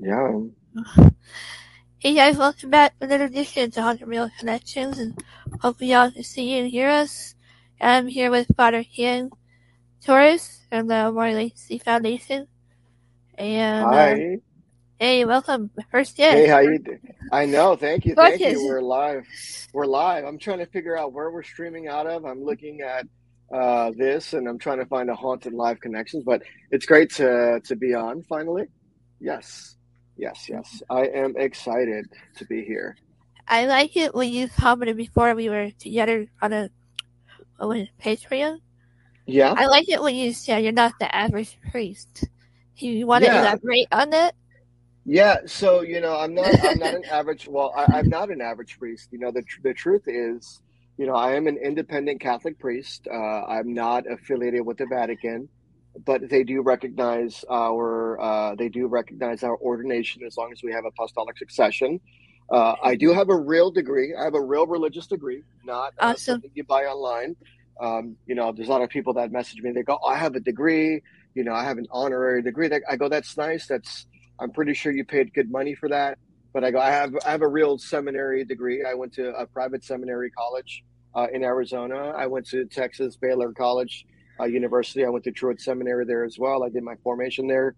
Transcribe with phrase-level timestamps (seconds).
[0.00, 0.40] Yeah.
[1.98, 5.22] Hey guys, welcome back to another edition to Haunted Real Connections, and
[5.60, 7.34] hopefully y'all can see and hear us.
[7.80, 9.30] I'm here with Father Ken
[10.04, 12.48] Torres from the Warren Legacy Foundation.
[13.38, 14.38] And uh, Hi.
[14.98, 16.36] hey, welcome, first guest.
[16.36, 16.78] Hey, how you?
[16.78, 16.98] do-
[17.32, 17.76] I know.
[17.76, 18.14] Thank you.
[18.16, 18.64] Thank you.
[18.66, 19.26] We're live.
[19.72, 20.24] We're live.
[20.24, 22.24] I'm trying to figure out where we're streaming out of.
[22.26, 23.06] I'm looking at
[23.54, 26.24] uh, this, and I'm trying to find a haunted live connections.
[26.26, 28.64] But it's great to to be on finally.
[29.20, 29.76] Yes,
[30.16, 30.82] yes, yes.
[30.90, 32.96] I am excited to be here.
[33.46, 36.70] I like it when you commented before we were together on a
[37.60, 38.60] it, Patreon.
[39.26, 39.54] Yeah.
[39.56, 42.24] I like it when you said you're not the average priest.
[42.76, 43.40] You want to Yeah.
[43.40, 44.34] elaborate on that?
[45.06, 47.46] Yeah, so you know, I'm not I'm not an average.
[47.46, 49.08] Well, I, I'm not an average priest.
[49.12, 50.62] You know, the tr- the truth is,
[50.96, 53.06] you know, I am an independent Catholic priest.
[53.12, 55.48] Uh, I'm not affiliated with the Vatican,
[56.04, 60.72] but they do recognize our uh, they do recognize our ordination as long as we
[60.72, 62.00] have apostolic succession.
[62.50, 64.14] Uh, I do have a real degree.
[64.14, 66.34] I have a real religious degree, not uh, Awesome.
[66.34, 67.36] something you buy online.
[67.80, 69.72] Um, you know, there's a lot of people that message me.
[69.72, 71.02] They go, oh, "I have a degree.
[71.34, 73.66] You know, I have an honorary degree." I go, "That's nice.
[73.66, 74.06] That's
[74.38, 76.18] I'm pretty sure you paid good money for that."
[76.52, 78.84] But I go, "I have I have a real seminary degree.
[78.84, 82.10] I went to a private seminary college uh, in Arizona.
[82.16, 84.06] I went to Texas Baylor College
[84.40, 85.04] uh, University.
[85.04, 86.64] I went to Truett Seminary there as well.
[86.64, 87.74] I did my formation there,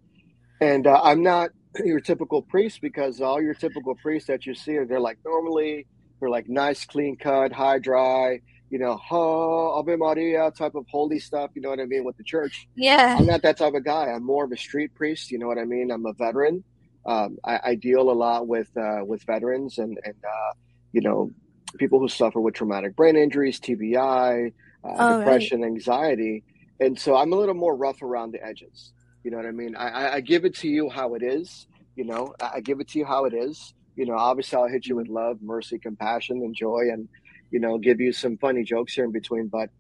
[0.60, 1.50] and uh, I'm not
[1.84, 5.86] your typical priest because all your typical priests that you see are they're like normally
[6.20, 8.40] they're like nice, clean cut, high dry,
[8.70, 11.50] you know, oh, Ave Maria type of holy stuff.
[11.54, 12.66] You know what I mean with the church.
[12.74, 13.16] Yeah.
[13.18, 14.06] I'm not that type of guy.
[14.06, 15.30] I'm more of a street priest.
[15.30, 15.90] You know what I mean?
[15.90, 16.64] I'm a veteran.
[17.04, 20.52] Um, I, I deal a lot with uh, with veterans and and uh,
[20.92, 21.30] you know
[21.78, 24.52] people who suffer with traumatic brain injuries, TBI,
[24.86, 25.52] uh, Oh, right.
[25.52, 26.44] depression, anxiety,
[26.80, 28.92] and so I'm a little more rough around the edges.
[29.24, 29.74] You know what I mean?
[29.76, 31.66] I, I, I give it to you how it is.
[31.96, 33.74] You know, I, I give it to you how it is.
[33.96, 37.08] You know, obviously I'll hit you with love, mercy, compassion, and joy, and
[37.50, 39.48] you know, give you some funny jokes here in between.
[39.48, 39.70] But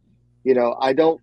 [0.44, 1.20] you know, I don't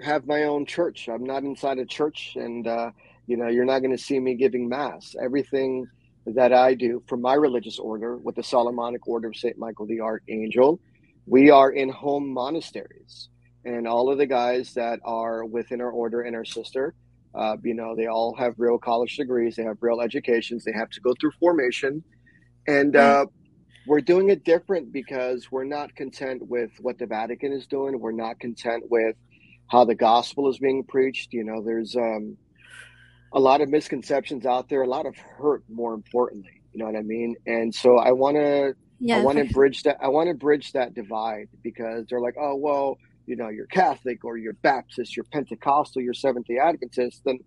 [0.00, 1.08] have my own church.
[1.08, 2.90] I'm not inside a church, and uh,
[3.26, 5.14] you know, you're not going to see me giving mass.
[5.22, 5.86] Everything
[6.26, 10.00] that I do from my religious order, with the Solomonic Order of Saint Michael the
[10.00, 10.80] Archangel,
[11.26, 13.28] we are in home monasteries,
[13.64, 16.94] and all of the guys that are within our order and our sister,
[17.34, 20.90] uh, you know, they all have real college degrees, they have real educations, they have
[20.90, 22.02] to go through formation,
[22.66, 22.96] and.
[22.96, 23.26] Uh,
[23.86, 27.98] we're doing it different because we're not content with what the Vatican is doing.
[27.98, 29.16] We're not content with
[29.66, 31.32] how the gospel is being preached.
[31.32, 32.36] You know, there's um,
[33.32, 36.60] a lot of misconceptions out there, a lot of hurt, more importantly.
[36.72, 37.34] You know what I mean?
[37.46, 39.18] And so I want to, Yeah.
[39.18, 39.98] I want to bridge that.
[40.00, 44.24] I want to bridge that divide because they're like, oh well, you know, you're Catholic
[44.24, 47.22] or you're Baptist, you're Pentecostal, you're Seventh Day Adventist.
[47.24, 47.40] Then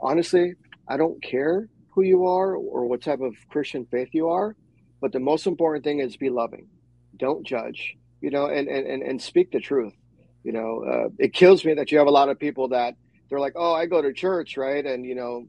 [0.00, 0.54] honestly,
[0.86, 4.54] I don't care who you are or what type of Christian faith you are.
[5.00, 6.68] But the most important thing is be loving.
[7.16, 9.94] Don't judge, you know, and, and, and, and speak the truth.
[10.44, 12.94] You know, uh, it kills me that you have a lot of people that
[13.28, 14.86] they're like, oh, I go to church, right?
[14.86, 15.46] And, you know,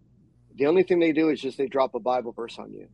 [0.56, 2.88] the only thing they do is just they drop a Bible verse on you.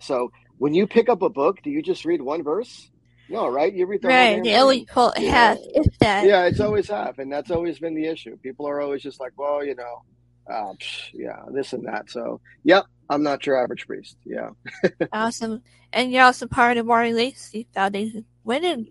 [0.00, 2.90] So when you pick up a book, do you just read one verse?
[3.30, 3.72] No, right?
[3.72, 4.42] You read the whole Right.
[4.42, 4.56] thing.
[4.56, 4.86] only
[5.18, 5.30] Yeah.
[5.30, 6.26] half, if that.
[6.26, 8.36] Yeah, it's always half, and that's always been the issue.
[8.38, 10.02] People are always just like, well, you know,
[10.50, 12.10] uh, psh, yeah, this and that.
[12.10, 14.16] So, yep, I'm not your average priest.
[14.24, 14.50] Yeah.
[15.12, 15.62] Awesome.
[15.92, 18.24] And you're also part of the Warren Legacy Foundation.
[18.42, 18.88] When did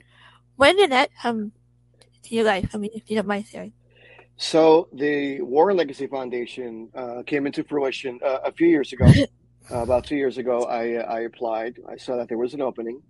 [0.56, 1.52] when did that come
[2.24, 2.72] to your life?
[2.74, 3.74] I mean, if you don't mind sharing.
[4.38, 9.06] So the Warren Legacy Foundation uh, came into fruition uh, a few years ago.
[9.72, 11.78] uh, about two years ago, I I applied.
[11.90, 13.02] I saw that there was an opening.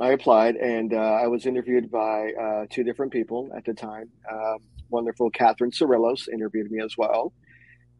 [0.00, 4.10] I applied, and uh, I was interviewed by uh, two different people at the time.
[4.30, 4.58] Um
[4.90, 7.32] wonderful Catherine Cirillos interviewed me as well,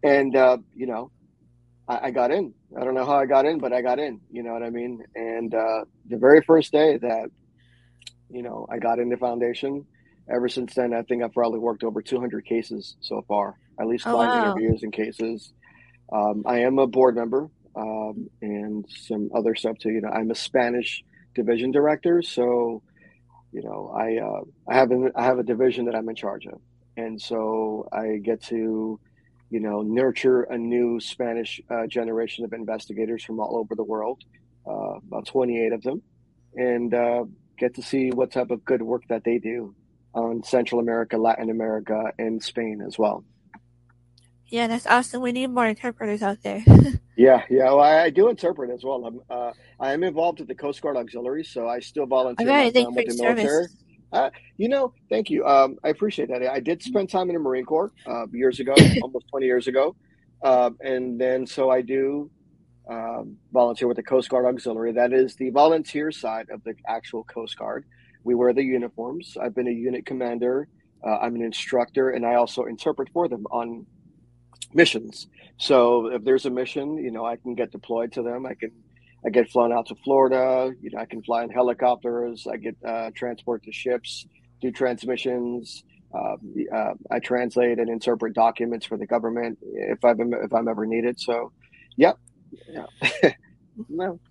[0.02, 1.10] and uh, you know,
[1.88, 2.54] I, I got in.
[2.78, 4.20] I don't know how I got in, but I got in.
[4.30, 5.02] You know what I mean?
[5.14, 7.30] And uh, the very first day that
[8.30, 9.86] you know I got in the foundation,
[10.32, 14.06] ever since then, I think I've probably worked over 200 cases so far, at least
[14.06, 14.38] Oh, five wow.
[14.38, 15.52] interviews and cases.
[16.12, 17.48] Um, I am a board member
[17.78, 19.90] um, and some other stuff too.
[19.90, 21.04] You know, I'm a Spanish
[21.34, 22.82] division director, so
[23.52, 26.60] you know, I uh, I have have a division that I'm in charge of,
[26.96, 29.00] and so I get to
[29.50, 34.22] you know nurture a new Spanish uh, generation of investigators from all over the world,
[34.66, 36.02] uh, about 28 of them,
[36.56, 37.24] and uh,
[37.58, 39.74] get to see what type of good work that they do
[40.14, 43.24] on Central America, Latin America, and Spain as well.
[44.48, 45.22] Yeah, that's awesome.
[45.22, 46.64] We need more interpreters out there.
[47.18, 47.64] Yeah, yeah.
[47.64, 49.04] Well, I, I do interpret as well.
[49.04, 49.50] I'm uh,
[49.80, 52.90] I am involved with the Coast Guard Auxiliary, so I still volunteer All right, thank
[52.90, 53.48] you for the military.
[53.48, 53.76] service.
[54.12, 55.44] Uh, you know, thank you.
[55.44, 56.44] Um, I appreciate that.
[56.44, 58.72] I did spend time in the Marine Corps uh, years ago,
[59.02, 59.96] almost 20 years ago.
[60.44, 62.30] Um, and then so I do
[62.88, 64.92] um, volunteer with the Coast Guard Auxiliary.
[64.92, 67.84] That is the volunteer side of the actual Coast Guard.
[68.22, 69.36] We wear the uniforms.
[69.42, 70.68] I've been a unit commander.
[71.04, 73.86] Uh, I'm an instructor, and I also interpret for them on
[74.72, 75.26] missions.
[75.58, 78.46] So if there's a mission, you know, I can get deployed to them.
[78.46, 78.70] I can
[79.24, 80.72] I get flown out to Florida.
[80.80, 82.46] You know, I can fly in helicopters.
[82.46, 84.26] I get uh, transport to ships,
[84.60, 85.82] do transmissions.
[86.14, 86.36] Uh,
[86.74, 90.86] uh, I translate and interpret documents for the government if i am if I'm ever
[90.86, 91.20] needed.
[91.20, 91.52] So,
[91.96, 92.18] yep,
[92.68, 92.86] yeah,
[93.88, 94.20] no.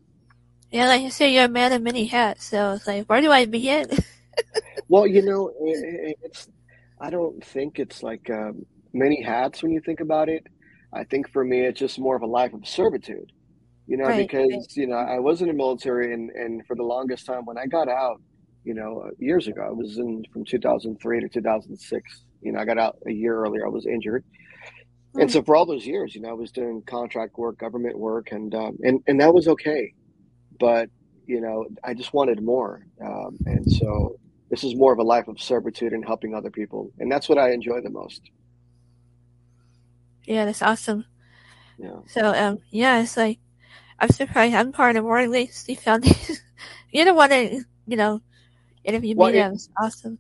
[0.70, 2.44] Yeah, like you say, you're a man of many hats.
[2.44, 3.88] So it's like, where do I begin?
[4.90, 6.50] well, you know, it's.
[7.00, 8.66] I don't think it's like um,
[8.98, 10.46] many hats when you think about it.
[10.94, 13.32] I think for me, it's just more of a life of servitude
[13.88, 14.76] you know, right, because right.
[14.76, 17.66] you know I was in the military, and and for the longest time when I
[17.66, 18.22] got out,
[18.66, 22.22] you know, years ago, I was in from 2003 to 2006.
[22.42, 23.66] You know, I got out a year earlier.
[23.66, 24.26] I was injured,
[25.16, 25.22] mm.
[25.22, 28.34] and so for all those years, you know, I was doing contract work, government work,
[28.34, 29.94] and um, and and that was okay,
[30.60, 30.90] but
[31.26, 34.18] you know, I just wanted more, um, and so
[34.50, 37.38] this is more of a life of servitude and helping other people, and that's what
[37.38, 38.22] I enjoy the most.
[40.28, 41.06] Yeah, that's awesome.
[41.80, 42.00] Yeah.
[42.08, 43.40] So um, yeah, it's like
[44.00, 46.36] I'm surprised I'm part of Warren Legacy Foundation.
[46.92, 47.52] you're the one that,
[47.88, 48.22] you know,
[48.84, 49.40] interview well, me.
[49.40, 50.20] It, was awesome.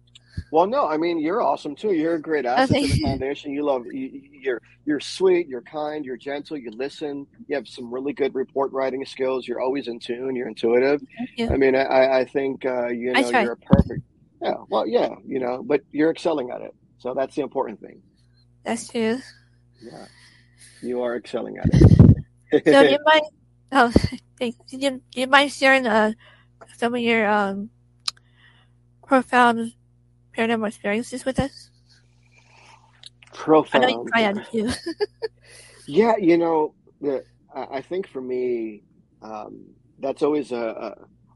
[0.52, 1.94] Well, no, I mean you're awesome too.
[1.94, 3.52] You're a great asset to the foundation.
[3.52, 7.28] You love you, you're you're sweet, you're kind, you're gentle, you listen.
[7.48, 9.46] You have some really good report writing skills.
[9.48, 10.36] You're always in tune.
[10.36, 11.02] You're intuitive.
[11.36, 11.50] You.
[11.50, 14.02] I mean, I I think uh, you know you're a perfect.
[14.42, 18.02] Yeah, well, yeah, you know, but you're excelling at it, so that's the important thing.
[18.64, 19.20] That's true.
[19.82, 20.06] Yeah,
[20.82, 22.66] you are excelling at it.
[22.66, 23.24] so you might
[23.72, 23.92] Oh,
[24.40, 24.58] thanks.
[24.70, 26.14] Do you, do you mind sharing uh,
[26.78, 27.70] some of your um,
[29.06, 29.74] profound
[30.36, 31.70] paranormal experiences with us?
[33.34, 33.86] Profound.
[33.86, 34.72] I know you probably too.
[35.88, 37.24] yeah, you know, the,
[37.54, 38.84] I think for me,
[39.22, 39.66] um,
[40.00, 40.56] that's always a,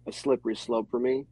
[0.05, 1.25] a, a, slippery slope for me.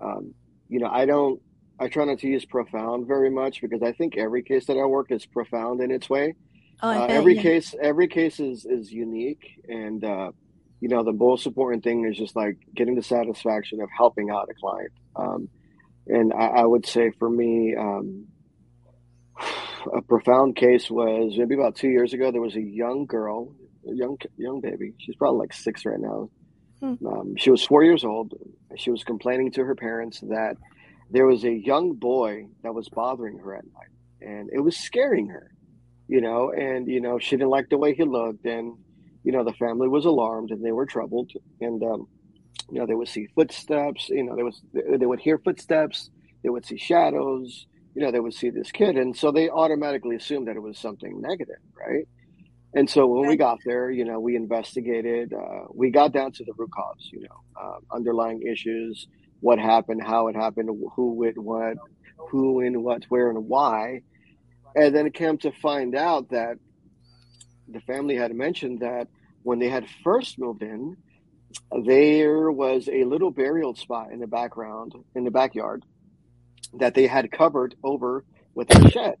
[0.00, 0.34] Um,
[0.68, 1.40] you know, I don't,
[1.80, 4.84] I try not to use profound very much because I think every case that I
[4.84, 6.34] work is profound in its way.
[6.82, 7.42] Oh, uh, every yeah.
[7.42, 10.32] case, every case is is unique, and uh,
[10.80, 14.48] you know, the most important thing is just like getting the satisfaction of helping out
[14.50, 14.92] a client.
[15.16, 15.48] Um,
[16.06, 18.26] and I, I, would say for me, um,
[19.96, 22.30] a profound case was maybe about two years ago.
[22.30, 23.54] There was a young girl,
[23.90, 24.92] a young young baby.
[24.98, 26.28] She's probably like six right now.
[26.80, 27.06] Hmm.
[27.06, 28.34] Um, she was four years old.
[28.76, 30.56] She was complaining to her parents that
[31.10, 35.28] there was a young boy that was bothering her at night, and it was scaring
[35.28, 35.50] her.
[36.08, 38.76] You know, and you know she didn't like the way he looked, and
[39.24, 41.32] you know, the family was alarmed and they were troubled.
[41.60, 42.06] And, um,
[42.70, 46.10] you know, they would see footsteps, you know, they was, they would hear footsteps,
[46.42, 48.96] they would see shadows, you know, they would see this kid.
[48.96, 52.06] And so they automatically assumed that it was something negative, right?
[52.74, 56.44] And so when we got there, you know, we investigated, uh, we got down to
[56.44, 59.06] the root cause, you know, uh, underlying issues,
[59.40, 61.76] what happened, how it happened, who, it, what,
[62.16, 64.02] who, in what, where, and why.
[64.74, 66.58] And then it came to find out that
[67.68, 69.08] the family had mentioned that
[69.42, 70.96] when they had first moved in,
[71.84, 75.84] there was a little burial spot in the background, in the backyard,
[76.74, 79.16] that they had covered over with a shed.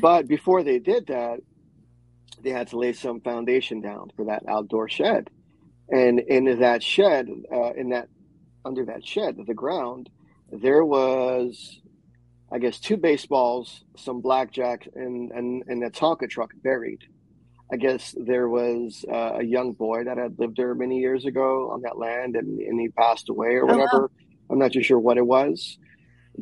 [0.00, 1.40] But before they did that,
[2.42, 5.30] they had to lay some foundation down for that outdoor shed.
[5.88, 8.08] And in that shed, uh, in that
[8.64, 10.08] under that shed, the ground,
[10.52, 11.79] there was,
[12.52, 17.04] I guess, two baseballs, some blackjack, and and, and a Tonka truck buried.
[17.72, 21.70] I guess there was uh, a young boy that had lived there many years ago
[21.70, 23.88] on that land and, and he passed away or whatever.
[23.92, 24.08] Oh, wow.
[24.50, 25.78] I'm not too sure what it was,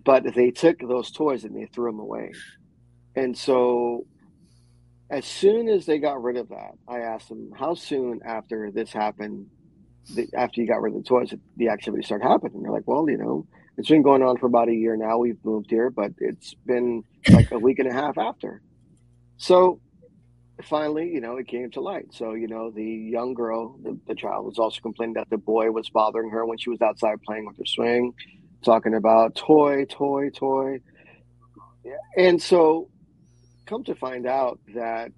[0.05, 2.33] but they took those toys and they threw them away.
[3.15, 4.07] And so
[5.11, 8.91] as soon as they got rid of that, I asked them, how soon after this
[8.91, 9.49] happened,
[10.15, 12.55] the, after you got rid of the toys, the activity started happening?
[12.55, 13.47] And they're like, well, you know,
[13.79, 15.19] it's been going on for about a year now.
[15.19, 18.61] We've moved here, but it's been like a week and a half after.
[19.37, 19.81] So
[20.65, 22.13] finally, you know, it came to light.
[22.13, 25.71] So, you know, the young girl, the, the, child, was also complaining that the boy
[25.71, 28.15] was bothering her when she was outside playing with her swing,
[28.65, 30.81] talking about toy, toy, toy.
[32.17, 32.89] And so,
[33.65, 35.13] come to find out that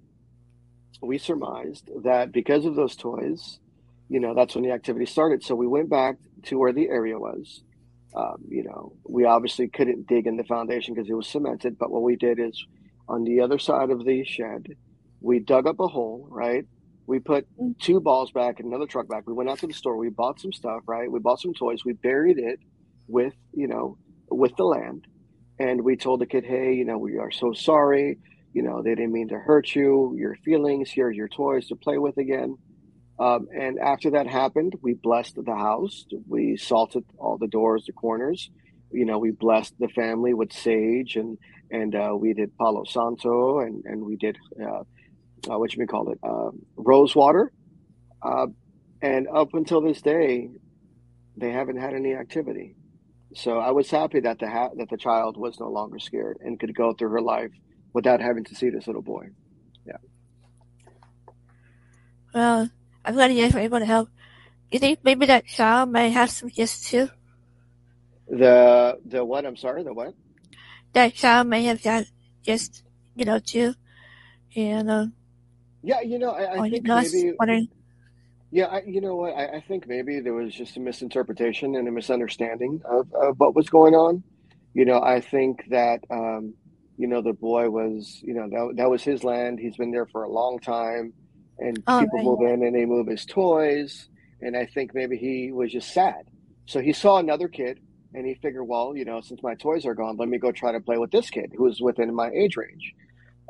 [1.01, 3.59] we surmised that because of those toys,
[4.07, 5.43] you know, that's when the activity started.
[5.43, 7.63] So, we went back to where the area was.
[8.13, 11.91] Um, you know, we obviously couldn't dig in the foundation because it was cemented, but
[11.91, 12.65] what we did is
[13.07, 14.75] on the other side of the shed,
[15.21, 16.65] we dug up a hole, right?
[17.07, 17.77] We put mm.
[17.79, 19.27] two balls back and another truck back.
[19.27, 19.97] We went out to the store.
[19.97, 21.11] We bought some stuff, right?
[21.11, 21.85] We bought some toys.
[21.85, 22.59] We buried it
[23.07, 23.97] with, you know,
[24.29, 25.07] with the land.
[25.59, 28.17] And we told the kid, hey, you know, we are so sorry.
[28.53, 30.15] You know, they didn't mean to hurt you.
[30.17, 32.57] Your feelings, here's your toys to play with again.
[33.21, 36.05] Um, and after that happened, we blessed the house.
[36.27, 38.49] We salted all the doors, the corners.
[38.91, 41.37] You know, we blessed the family with sage and
[41.69, 44.83] and uh, we did Palo Santo and and we did uh,
[45.49, 47.51] uh, what you may call it uh, rose water.
[48.23, 48.47] Uh,
[49.03, 50.49] and up until this day,
[51.37, 52.75] they haven't had any activity.
[53.35, 56.59] So I was happy that the ha- that the child was no longer scared and
[56.59, 57.51] could go through her life
[57.93, 59.27] without having to see this little boy.
[59.85, 59.97] Yeah.
[62.33, 62.71] Well,
[63.05, 64.09] I'm glad you guys were able to help.
[64.71, 67.09] You think maybe that child may have some gifts too?
[68.29, 69.45] The the what?
[69.45, 69.83] I'm sorry.
[69.83, 70.13] The what?
[70.93, 72.05] That child may have got
[72.43, 72.83] gifts,
[73.15, 73.75] you know, too.
[74.55, 75.05] And uh,
[75.83, 77.33] Yeah, you know, I, I think maybe.
[77.39, 77.69] wondering.
[78.51, 79.33] Yeah, I, you know what?
[79.35, 83.55] I, I think maybe there was just a misinterpretation and a misunderstanding of, of what
[83.55, 84.23] was going on.
[84.73, 86.55] You know, I think that um,
[86.97, 89.59] you know the boy was, you know, that that was his land.
[89.59, 91.13] He's been there for a long time,
[91.61, 92.25] and Oh, people right.
[92.25, 94.09] move in and they move his toys.
[94.41, 96.25] And I think maybe he was just sad.
[96.65, 97.79] So he saw another kid,
[98.13, 100.71] and he figured, well, you know, since my toys are gone, let me go try
[100.71, 102.93] to play with this kid who is within my age range.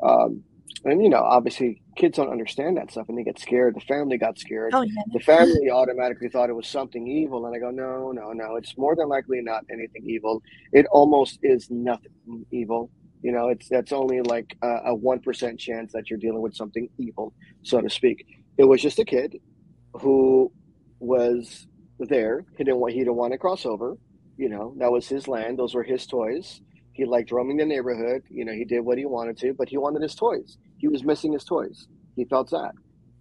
[0.02, 0.44] Um,
[0.84, 3.76] and you know, obviously, kids don't understand that stuff, and they get scared.
[3.76, 5.02] The family got scared Oh, yeah.
[5.12, 8.76] the family automatically thought it was something evil and i go no no no it's
[8.78, 10.42] more than likely not anything evil
[10.72, 12.10] it almost is nothing
[12.50, 12.90] evil
[13.22, 16.88] you know it's that's only like a, a 1% chance that you're dealing with something
[16.98, 18.24] evil so to speak.
[18.58, 19.36] It was just a kid
[19.94, 20.52] who
[21.00, 21.66] was
[21.98, 22.44] there.
[22.58, 23.96] He didn't want he didn't want to cross over
[24.36, 24.74] you know.
[24.78, 25.58] That was his land.
[25.58, 26.60] Those were his toys.
[26.92, 28.22] He liked roaming the neighborhood.
[28.30, 30.56] You know he did what he wanted to but he wanted his toys.
[30.78, 31.86] He was missing his toys.
[32.16, 32.72] He felt sad.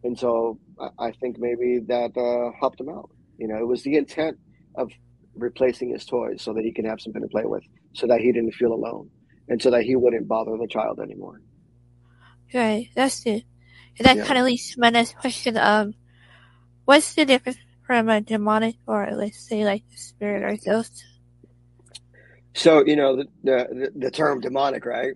[0.03, 3.10] And so I- I think maybe that uh, helped him out.
[3.38, 4.38] You know, it was the intent
[4.75, 4.91] of
[5.36, 8.31] replacing his toys so that he can have something to play with, so that he
[8.31, 9.10] didn't feel alone,
[9.51, 11.41] and so that he wouldn't bother the child anymore.
[12.53, 13.43] Right, that's it.
[14.00, 14.25] And that Yeah.
[14.25, 15.58] kind of leads to my next question.
[15.58, 15.96] Um,
[16.86, 21.03] what's the difference from a demonic or let's say like a spirit or ghost?
[22.55, 25.13] So you know the the, the term demonic, right?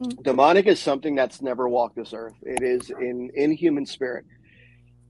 [0.00, 0.18] Mm.
[0.22, 2.34] Demonic is something that's never walked this earth.
[2.42, 4.24] It is in in human spirit.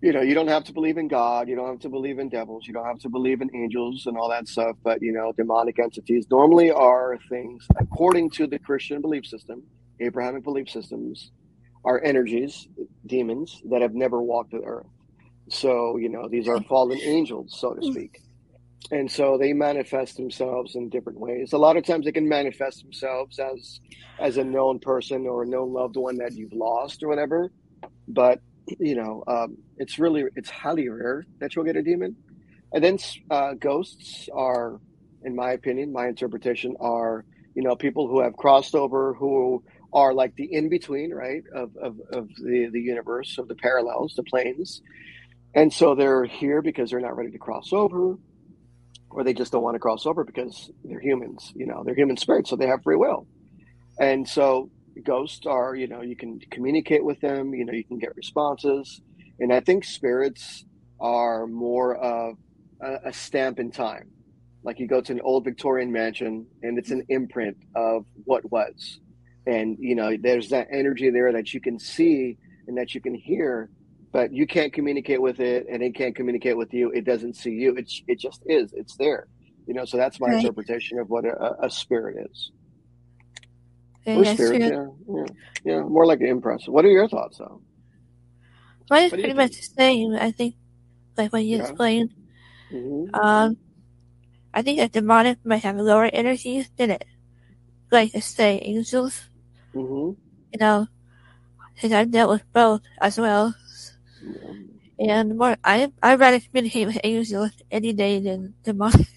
[0.05, 1.49] You know, you don't have to believe in God.
[1.49, 2.67] You don't have to believe in devils.
[2.67, 4.77] You don't have to believe in angels and all that stuff.
[4.83, 9.63] But you know, demonic entities normally are things, according to the Christian belief system,
[10.01, 11.31] Abrahamic belief systems,
[11.87, 12.69] are energies,
[13.07, 14.85] demons that have never walked the earth.
[15.49, 18.21] So you know, these are fallen angels, so to speak
[18.91, 21.55] and so they manifest themselves in different ways.
[21.55, 23.81] A lot of times they can manifest themselves as
[24.19, 27.51] as a known person or a known loved one that you've lost or whatever.
[28.07, 32.17] But you know, um, it's really it's highly rare that you'll get a demon.
[32.73, 32.99] And then
[33.31, 34.81] uh, ghosts are,
[35.23, 40.13] in my opinion, my interpretation are you know people who have crossed over who are
[40.13, 44.23] like the in between, right, of, of of the the universe of the parallels, the
[44.25, 44.83] planes.
[45.55, 48.17] And so they're here because they're not ready to cross over
[49.15, 52.17] or they just don't want to cross over because they're humans, you know, they're human
[52.17, 53.27] spirits, so they have free will.
[53.99, 54.71] And so
[55.03, 59.01] ghosts are, you know, you can communicate with them, you know, you can get responses.
[59.41, 60.65] And I think spirits
[61.01, 62.37] are more of
[62.83, 64.11] a, a stamp in time.
[64.63, 69.01] Like you go to an old Victorian mansion and it's an imprint of what was.
[69.47, 73.15] And, you know, there's that energy there that you can see and that you can
[73.15, 73.71] hear
[74.13, 77.51] but you can't communicate with it and it can't communicate with you it doesn't see
[77.51, 79.27] you it's it just is it's there
[79.67, 80.39] you know so that's my Right.
[80.39, 82.51] interpretation of what a, a spirit is
[84.07, 85.27] Okay, or spirit yeah, yeah
[85.65, 87.63] yeah more like an impress what are your thoughts though
[88.91, 90.15] Mine is pretty much the same.
[90.15, 90.57] I think,
[91.17, 91.61] like what you Yeah.
[91.61, 92.11] explained.
[92.71, 93.57] hmm Um,
[94.55, 97.05] I think a demonic might have lower energies than it,
[97.91, 99.29] like say angels.
[99.75, 100.15] hmm
[100.53, 100.89] You know,
[101.75, 103.55] because I've dealt with both as well.
[104.99, 109.09] And more, I I rather communicate with angels any day than demonic.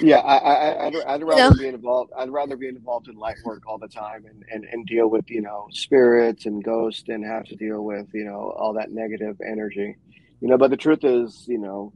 [0.00, 3.62] Yeah I, I I'd, I'd rather be involved i'd rather be involved in light work
[3.66, 7.44] all the time and, and and deal with you know spirits and ghosts and have
[7.46, 9.96] to deal with you know all that negative energy
[10.40, 11.94] you know but the truth is you know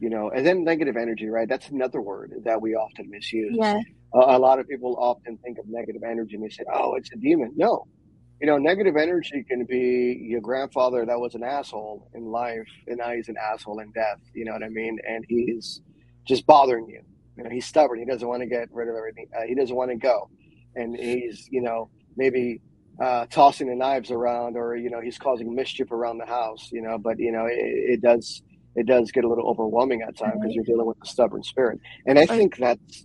[0.00, 3.80] you know and then negative energy right that's another word that we often misuse Yeah,
[4.14, 7.10] a, a lot of people often think of negative energy and they say, "Oh, it's
[7.12, 7.86] a demon." No,
[8.40, 12.98] you know, negative energy can be your grandfather that was an asshole in life, and
[12.98, 14.20] now he's an asshole in death.
[14.34, 14.98] You know what I mean?
[15.08, 15.82] And he's
[16.26, 17.02] just bothering you.
[17.36, 17.98] You know, he's stubborn.
[17.98, 19.26] He doesn't want to get rid of everything.
[19.36, 20.28] Uh, he doesn't want to go,
[20.76, 22.60] and he's you know maybe
[23.02, 26.68] uh, tossing the knives around, or you know he's causing mischief around the house.
[26.72, 27.58] You know, but you know it,
[27.94, 28.42] it does
[28.76, 31.80] it does get a little overwhelming at times because you're dealing with a stubborn spirit,
[32.06, 33.04] and I think that's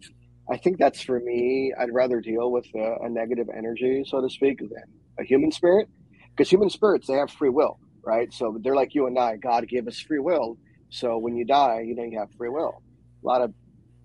[0.51, 1.73] I think that's for me.
[1.79, 4.83] I'd rather deal with a, a negative energy, so to speak, than
[5.19, 5.87] a human spirit,
[6.31, 7.79] because human spirits they have free will.
[8.03, 8.33] right?
[8.33, 9.37] So they're like you and I.
[9.37, 10.57] God gave us free will.
[10.89, 12.81] So when you die, you know you have free will.
[13.23, 13.53] A lot of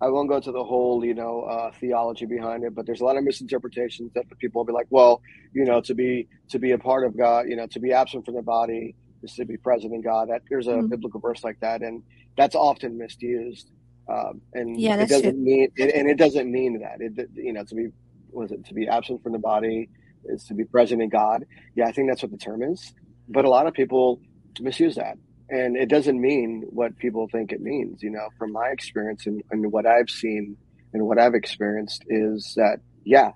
[0.05, 3.03] I won't go to the whole, you know, uh, theology behind it, but there's a
[3.03, 5.19] lot of misinterpretations that the people will be like, well,
[5.51, 8.23] you know, to be to be a part of God, you know, to be absent
[8.23, 10.29] from the body is to be present in God.
[10.29, 10.87] That there's a mm-hmm.
[10.89, 12.03] biblical verse like that, and
[12.37, 13.71] that's often misused.
[14.07, 15.43] Um, and yeah, it doesn't true.
[15.43, 17.87] mean, and it doesn't mean that it, you know, to be
[18.29, 19.89] was it to be absent from the body
[20.25, 21.45] is to be present in God.
[21.73, 22.93] Yeah, I think that's what the term is.
[23.27, 24.21] But a lot of people
[24.61, 25.17] misuse that
[25.49, 29.43] and it doesn't mean what people think it means you know from my experience and,
[29.51, 30.57] and what i've seen
[30.93, 33.31] and what i've experienced is that yeah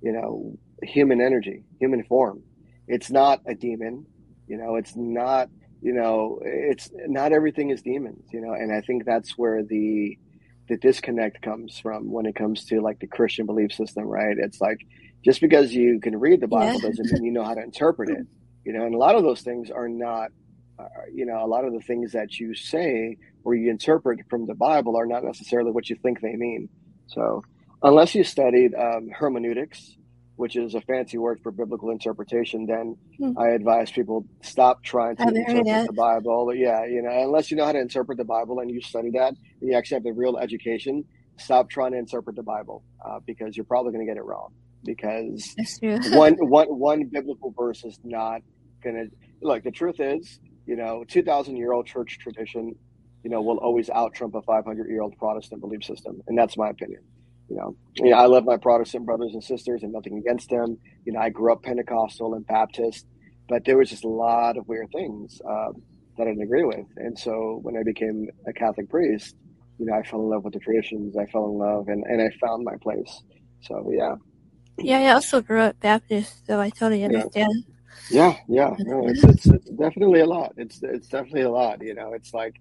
[0.00, 2.42] you know human energy human form
[2.88, 4.06] it's not a demon
[4.46, 5.48] you know it's not
[5.82, 10.18] you know it's not everything is demons you know and i think that's where the
[10.68, 14.60] the disconnect comes from when it comes to like the christian belief system right it's
[14.60, 14.78] like
[15.24, 16.88] just because you can read the bible yeah.
[16.88, 18.26] doesn't mean you know how to interpret it
[18.64, 20.30] you know and a lot of those things are not
[20.78, 24.46] uh, you know, a lot of the things that you say or you interpret from
[24.46, 26.68] the Bible are not necessarily what you think they mean.
[27.06, 27.42] So,
[27.82, 29.96] unless you studied um, hermeneutics,
[30.36, 33.38] which is a fancy word for biblical interpretation, then hmm.
[33.38, 36.52] I advise people stop trying to interpret the Bible.
[36.54, 39.34] Yeah, you know, unless you know how to interpret the Bible and you study that
[39.60, 41.04] and you actually have the real education,
[41.36, 44.52] stop trying to interpret the Bible uh, because you're probably going to get it wrong.
[44.84, 48.42] Because one, one, one biblical verse is not
[48.82, 49.62] going to look.
[49.62, 52.74] The truth is, you know, 2,000 year old church tradition,
[53.22, 56.20] you know, will always out trump a 500 year old Protestant belief system.
[56.26, 57.02] And that's my opinion.
[57.48, 60.78] You know, you know, I love my Protestant brothers and sisters and nothing against them.
[61.04, 63.06] You know, I grew up Pentecostal and Baptist,
[63.48, 65.72] but there was just a lot of weird things uh,
[66.16, 66.86] that I didn't agree with.
[66.96, 69.36] And so when I became a Catholic priest,
[69.78, 71.16] you know, I fell in love with the traditions.
[71.16, 73.22] I fell in love and, and I found my place.
[73.62, 74.14] So, yeah.
[74.78, 77.52] Yeah, I also grew up Baptist, so I totally understand.
[77.54, 77.73] Yeah.
[78.10, 80.54] Yeah, yeah, no, it's, it's, it's definitely a lot.
[80.56, 81.82] It's it's definitely a lot.
[81.82, 82.56] You know, it's like,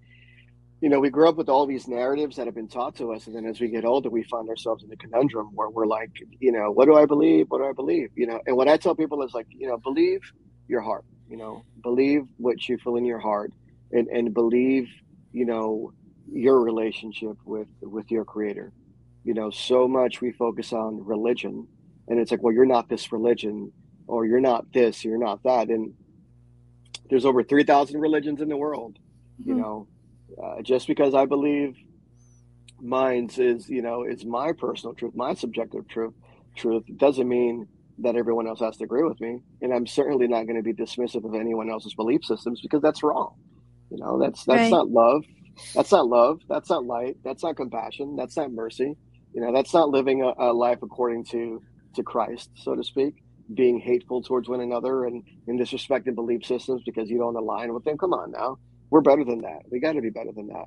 [0.81, 3.27] you know, we grew up with all these narratives that have been taught to us,
[3.27, 6.11] and then as we get older, we find ourselves in the conundrum where we're like,
[6.39, 7.47] you know, what do I believe?
[7.49, 8.09] What do I believe?
[8.15, 10.21] You know, and what I tell people is like, you know, believe
[10.67, 11.05] your heart.
[11.29, 13.51] You know, believe what you feel in your heart,
[13.91, 14.87] and and believe,
[15.31, 15.91] you know,
[16.31, 18.71] your relationship with with your Creator.
[19.23, 21.67] You know, so much we focus on religion,
[22.07, 23.71] and it's like, well, you're not this religion
[24.07, 25.69] or you're not this, you're not that.
[25.69, 25.93] And
[27.09, 28.97] there's over 3,000 religions in the world.
[29.41, 29.49] Mm-hmm.
[29.49, 29.87] You know,
[30.41, 31.75] uh, just because I believe
[32.79, 36.13] mine's is, you know, it's my personal truth, my subjective truth,
[36.55, 37.67] truth doesn't mean
[37.99, 39.39] that everyone else has to agree with me.
[39.61, 43.03] And I'm certainly not going to be dismissive of anyone else's belief systems because that's
[43.03, 43.35] wrong.
[43.91, 44.71] You know, that's, that's right.
[44.71, 45.23] not love.
[45.75, 46.41] That's not love.
[46.49, 47.17] That's not light.
[47.23, 48.15] That's not compassion.
[48.15, 48.95] That's not mercy.
[49.33, 51.61] You know, that's not living a, a life according to,
[51.95, 53.22] to Christ, so to speak
[53.53, 57.83] being hateful towards one another and, and disrespecting belief systems because you don't align with
[57.83, 57.97] them.
[57.97, 58.57] Come on now.
[58.89, 59.63] We're better than that.
[59.69, 60.65] We got to be better than that.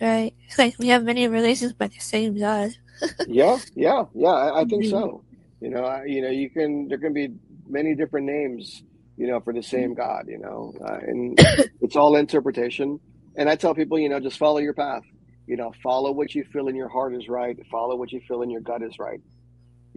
[0.00, 0.34] Right.
[0.46, 2.72] It's like we have many relations by the same God.
[3.28, 4.28] yeah, yeah, yeah.
[4.28, 4.90] I, I think mm-hmm.
[4.90, 5.24] so.
[5.60, 6.88] You know, I, you know, you can.
[6.88, 7.30] There can be
[7.68, 8.82] many different names,
[9.16, 10.00] you know, for the same mm-hmm.
[10.00, 10.26] God.
[10.28, 11.38] You know, uh, and
[11.80, 13.00] it's all interpretation.
[13.36, 15.02] And I tell people, you know, just follow your path.
[15.46, 17.56] You know, follow what you feel in your heart is right.
[17.70, 19.20] Follow what you feel in your gut is right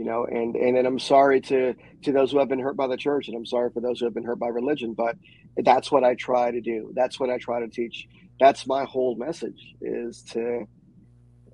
[0.02, 2.88] you know and and, and i'm sorry to to those who have been hurt by
[2.88, 5.16] the church and i'm sorry for those who have been hurt by religion but
[5.58, 6.92] that's what i try to do.
[6.96, 8.08] That's what i try to teach.
[8.40, 10.66] That's my whole message is to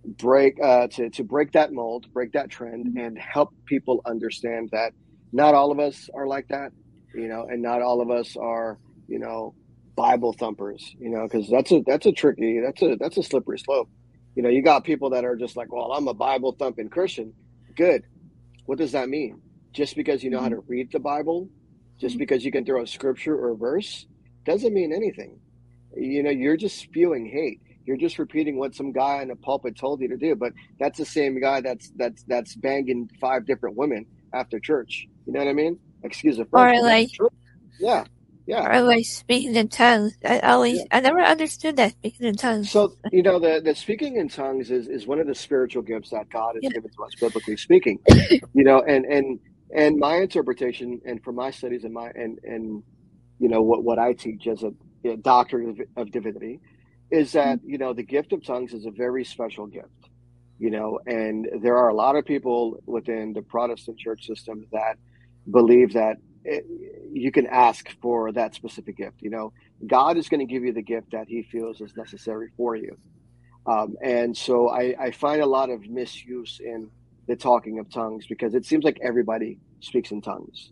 [0.06, 2.98] break uh, to to break that mold break that trend mm-hmm.
[2.98, 4.94] and help people understand that
[5.34, 6.72] not all of us are like that
[7.14, 8.80] you know and not all of us are
[9.10, 9.54] you know
[9.98, 13.60] bible thumpers you know because that's a that's a tricky that's a that's a slippery
[13.60, 13.90] slope.
[14.36, 17.34] You know you got people that are just like well i'm a bible thumping christian.
[17.76, 18.04] Good
[18.68, 19.42] what does that mean?
[19.74, 20.72] Just because you know how to mm-hmm.
[20.72, 21.50] read the Bible,
[22.00, 22.20] just mm-hmm.
[22.20, 24.06] because you can throw a scripture or a verse,
[24.46, 25.40] doesn't mean anything.
[25.96, 27.60] You know, you're just spewing hate.
[27.86, 30.36] You're just repeating what some guy in a pulpit told you to do.
[30.36, 35.08] But that's the same guy that's that's that's banging five different women after church.
[35.26, 35.80] You know what I mean?
[36.04, 36.78] Excuse the French.
[36.78, 37.10] Or like,
[37.80, 38.04] yeah,
[38.48, 38.78] yeah.
[38.78, 40.18] Or like speaking in tongues.
[40.24, 40.86] I always, yeah.
[40.92, 42.72] I never understood that speaking in tongues.
[42.72, 46.12] So you know, the the speaking in tongues is is one of the spiritual gifts
[46.12, 46.70] that God has yeah.
[46.70, 48.00] given to us, biblically speaking.
[48.54, 49.40] you know, and and
[49.76, 52.84] and my interpretation, and from my studies and my and and
[53.38, 54.72] you know what what I teach as a,
[55.04, 56.62] a doctor of, of, divinity,
[57.12, 57.70] is that mm-hmm.
[57.70, 59.90] you know the gift of tongues is a very special gift.
[60.58, 64.96] You know, and there are a lot of people within the Protestant church system that
[65.52, 66.16] believe that
[67.12, 69.22] you can ask for that specific gift.
[69.22, 69.54] You know,
[69.86, 72.98] God is going to give you the gift that He feels is necessary for you.
[73.66, 76.90] Um, and so I, I, find a lot of misuse in
[77.28, 80.72] the talking of tongues because it seems like everybody speaks in tongues,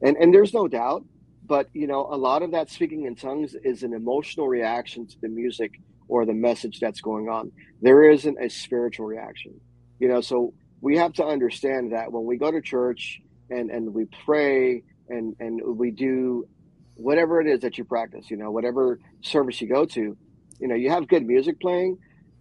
[0.00, 1.04] and and there's no doubt
[1.46, 5.20] but you know, a lot of that speaking in tongues is an emotional reaction to
[5.20, 7.52] the music or the message that's going on.
[7.80, 9.60] There isn't a spiritual reaction.
[9.98, 13.94] You know, so we have to understand that when we go to church and and
[13.94, 16.46] we pray and and we do
[16.96, 20.16] whatever it is that you practice, you know, whatever service you go to,
[20.58, 21.98] you know, you have good music playing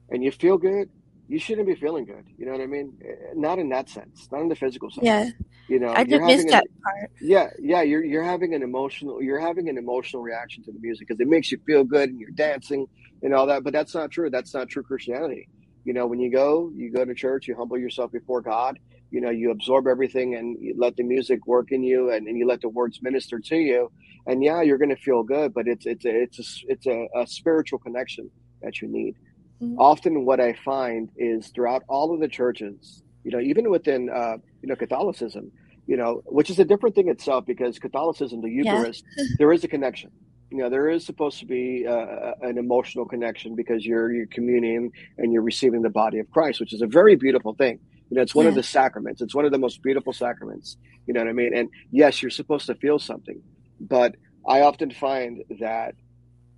[0.10, 0.90] and you feel good,
[1.28, 2.26] you shouldn't be feeling good.
[2.38, 2.94] You know what I mean?
[3.04, 5.06] Eh, not in that sense, not in the physical sense.
[5.06, 5.30] Yeah.
[5.68, 7.12] You know, I did miss an, that part.
[7.20, 11.08] Yeah, yeah, you're you're having an emotional you're having an emotional reaction to the music
[11.08, 12.86] because it makes you feel good and you're dancing
[13.24, 13.64] and all that.
[13.64, 14.30] But that's not true.
[14.30, 15.50] That's not true Christianity.
[15.84, 18.80] You know, when you go, you go to church, you humble yourself before God.
[19.16, 22.38] You know, you absorb everything and you let the music work in you, and, and
[22.38, 23.90] you let the words minister to you.
[24.28, 27.08] And yeah, you're going to feel good, but it's it's a, it's a, it's a,
[27.16, 28.30] a spiritual connection
[28.62, 29.16] that you need.
[29.62, 29.80] Mm-hmm.
[29.80, 34.36] Often, what I find is throughout all of the churches, you know, even within uh,
[34.62, 35.50] you know Catholicism,
[35.88, 39.24] you know, which is a different thing itself because Catholicism, the Eucharist, yeah.
[39.38, 40.12] there is a connection.
[40.52, 44.92] You know, there is supposed to be uh, an emotional connection because you're you're communing
[45.18, 47.80] and you're receiving the body of Christ, which is a very beautiful thing.
[48.10, 48.50] You know, it's one yeah.
[48.50, 49.22] of the sacraments.
[49.22, 50.78] It's one of the most beautiful sacraments.
[51.08, 51.56] You know what I mean?
[51.56, 53.42] And yes, you're supposed to feel something,
[53.80, 54.16] but
[54.48, 55.96] I often find that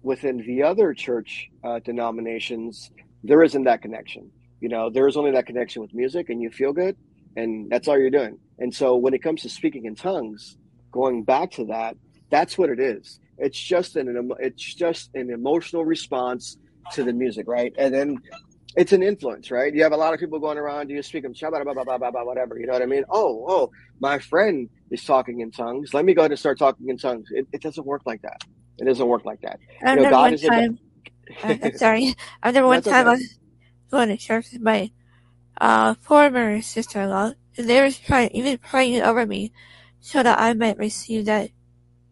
[0.01, 2.91] within the other church uh, denominations,
[3.23, 4.31] there isn't that connection.
[4.59, 6.97] You know, there is only that connection with music, and you feel good,
[7.35, 8.39] and that's all you're doing.
[8.59, 10.57] And so, when it comes to speaking in tongues,
[10.91, 11.95] going back to that,
[12.29, 13.19] that's what it is.
[13.37, 16.57] It's just an it's just an emotional response
[16.93, 17.73] to the music, right?
[17.77, 18.17] And then
[18.77, 19.73] it's an influence, right?
[19.73, 22.81] You have a lot of people going around, you speak them, whatever, you know what
[22.83, 23.03] I mean?
[23.09, 25.95] Oh, oh, my friend is talking in tongues.
[25.95, 27.27] Let me go ahead and start talking in tongues.
[27.31, 28.43] It, it doesn't work like that.
[28.77, 29.59] It doesn't work like that.
[29.83, 30.37] I remember you know, one
[31.43, 31.63] time.
[31.63, 33.09] uh, sorry, I remember one time okay.
[33.09, 33.39] I was
[33.89, 34.91] going to church with my
[35.59, 39.51] uh, former sister-in-law, and they were trying, even praying over me,
[40.01, 41.49] so that I might receive that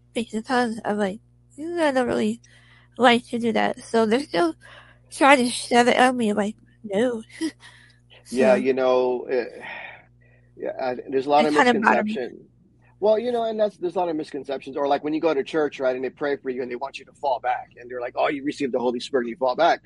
[0.10, 0.80] speaking tongues.
[0.84, 1.20] I'm like,
[1.60, 2.42] I don't really
[2.98, 3.84] like to do that.
[3.84, 4.56] So they're still
[5.18, 6.30] trying to shove it on me.
[6.30, 7.24] I'm like, no.
[7.40, 7.50] so,
[8.30, 9.64] yeah, you know, uh,
[10.58, 12.48] yeah, I, there's a lot of misconception.
[13.00, 14.78] Well, you know, and that's there's a lot of misconceptions.
[14.78, 16.76] Or like when you go to church, right, and they pray for you and they
[16.76, 19.30] want you to fall back, and they're like, "Oh, you received the Holy Spirit, and
[19.32, 19.82] you fall back."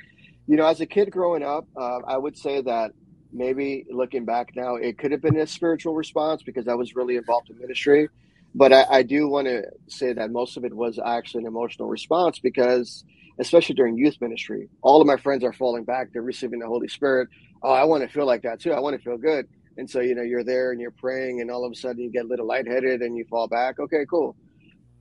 [0.47, 2.91] You know, as a kid growing up, uh, I would say that
[3.31, 7.15] maybe looking back now, it could have been a spiritual response because I was really
[7.15, 8.09] involved in ministry.
[8.55, 11.87] But I, I do want to say that most of it was actually an emotional
[11.87, 13.03] response because,
[13.39, 16.11] especially during youth ministry, all of my friends are falling back.
[16.11, 17.29] They're receiving the Holy Spirit.
[17.63, 18.73] Oh, I want to feel like that too.
[18.73, 19.47] I want to feel good.
[19.77, 22.11] And so, you know, you're there and you're praying, and all of a sudden you
[22.11, 23.79] get a little lightheaded and you fall back.
[23.79, 24.35] Okay, cool.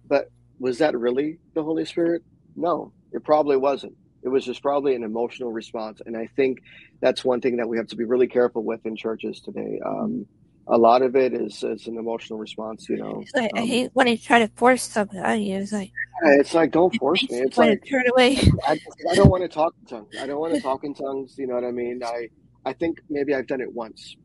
[0.06, 2.22] But was that really the Holy Spirit?
[2.54, 3.96] No, it probably wasn't.
[4.22, 6.00] It was just probably an emotional response.
[6.04, 6.62] And I think
[7.00, 9.80] that's one thing that we have to be really careful with in churches today.
[9.84, 10.26] Um,
[10.70, 13.24] a lot of it is, is an emotional response, you know.
[13.34, 15.56] Like, um, I hate when they try to force something on you.
[15.56, 17.38] It's like, it's like, don't force me.
[17.38, 18.38] It's like, turn away.
[18.66, 18.78] I,
[19.10, 20.14] I don't want to talk in tongues.
[20.20, 21.36] I don't want to talk in tongues.
[21.38, 22.02] You know what I mean?
[22.04, 22.28] I,
[22.64, 24.16] I think maybe I've done it once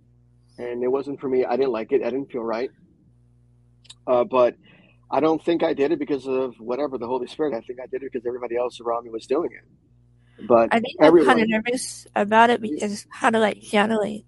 [0.57, 1.45] and it wasn't for me.
[1.45, 2.01] I didn't like it.
[2.01, 2.69] I didn't feel right.
[4.05, 4.55] Uh, but
[5.09, 7.53] I don't think I did it because of whatever the Holy Spirit.
[7.53, 10.47] I think I did it because everybody else around me was doing it.
[10.47, 14.23] But I think everyone, I'm kind of nervous about it because kind of like channeling.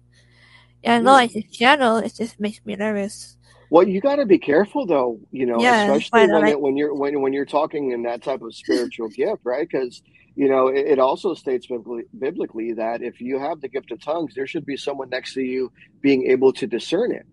[0.86, 1.10] And yeah.
[1.10, 3.36] like it's channel, it just makes me nervous.
[3.68, 5.18] Well, you got to be careful, though.
[5.32, 8.42] You know, yeah, especially when, it, when you're when when you're talking in that type
[8.42, 9.68] of spiritual gift, right?
[9.68, 10.02] Because
[10.36, 14.00] you know, it, it also states biblically, biblically that if you have the gift of
[14.00, 15.72] tongues, there should be someone next to you
[16.02, 17.26] being able to discern it.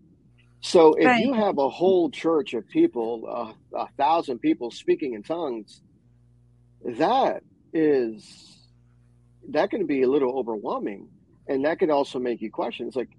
[0.62, 1.24] So if right.
[1.24, 5.82] you have a whole church of people, uh, a thousand people speaking in tongues,
[6.86, 8.58] that is
[9.50, 11.10] that can be a little overwhelming,
[11.48, 12.88] and that can also make you question.
[12.88, 13.10] It's like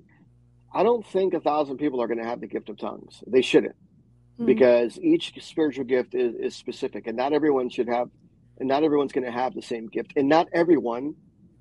[0.74, 3.22] I don't think a thousand people are going to have the gift of tongues.
[3.26, 4.46] They shouldn't, mm-hmm.
[4.46, 8.10] because each spiritual gift is, is specific, and not everyone should have
[8.58, 11.14] and not everyone's going to have the same gift and not everyone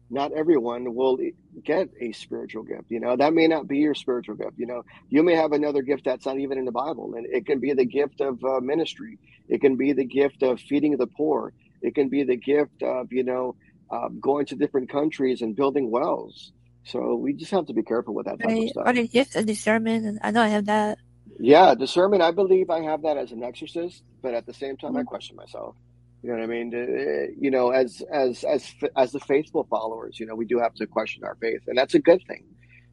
[0.10, 1.18] not everyone will
[1.64, 3.16] get a spiritual gift you know?
[3.16, 4.84] That may not be your spiritual gift you know?
[5.10, 7.74] You may have another gift that's not even in the bible and it can be
[7.74, 9.18] the gift of uh, ministry.
[9.50, 11.54] It can be the gift of feeding the poor.
[11.82, 13.56] It can be the gift of you know
[13.90, 16.52] uh, going to different countries and building wells
[16.86, 18.64] so we just have to be careful with that type right.
[18.64, 20.98] of stuff or the gift of discernment i know i have that
[21.40, 24.92] yeah discernment i believe i have that as an exorcist but at the same time
[24.92, 25.00] mm-hmm.
[25.00, 25.76] i question myself
[26.24, 26.74] you know what I mean?
[26.74, 30.74] Uh, you know, as as as as the faithful followers, you know, we do have
[30.76, 32.46] to question our faith, and that's a good thing.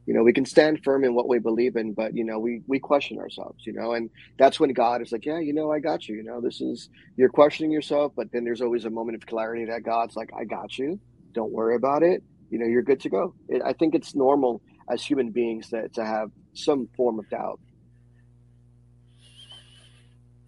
[0.05, 2.61] You know, we can stand firm in what we believe in, but you know, we
[2.67, 3.65] we question ourselves.
[3.65, 6.17] You know, and that's when God is like, yeah, you know, I got you.
[6.17, 9.63] You know, this is you're questioning yourself, but then there's always a moment of clarity
[9.63, 10.99] that God's like, I got you.
[11.31, 12.23] Don't worry about it.
[12.51, 13.33] You know, you're good to go.
[13.47, 14.61] It, I think it's normal
[14.91, 17.59] as human beings that to have some form of doubt.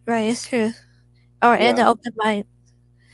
[0.05, 0.71] Right, it's true.
[1.41, 1.69] Oh, or in Yeah.
[1.83, 2.45] an open mind.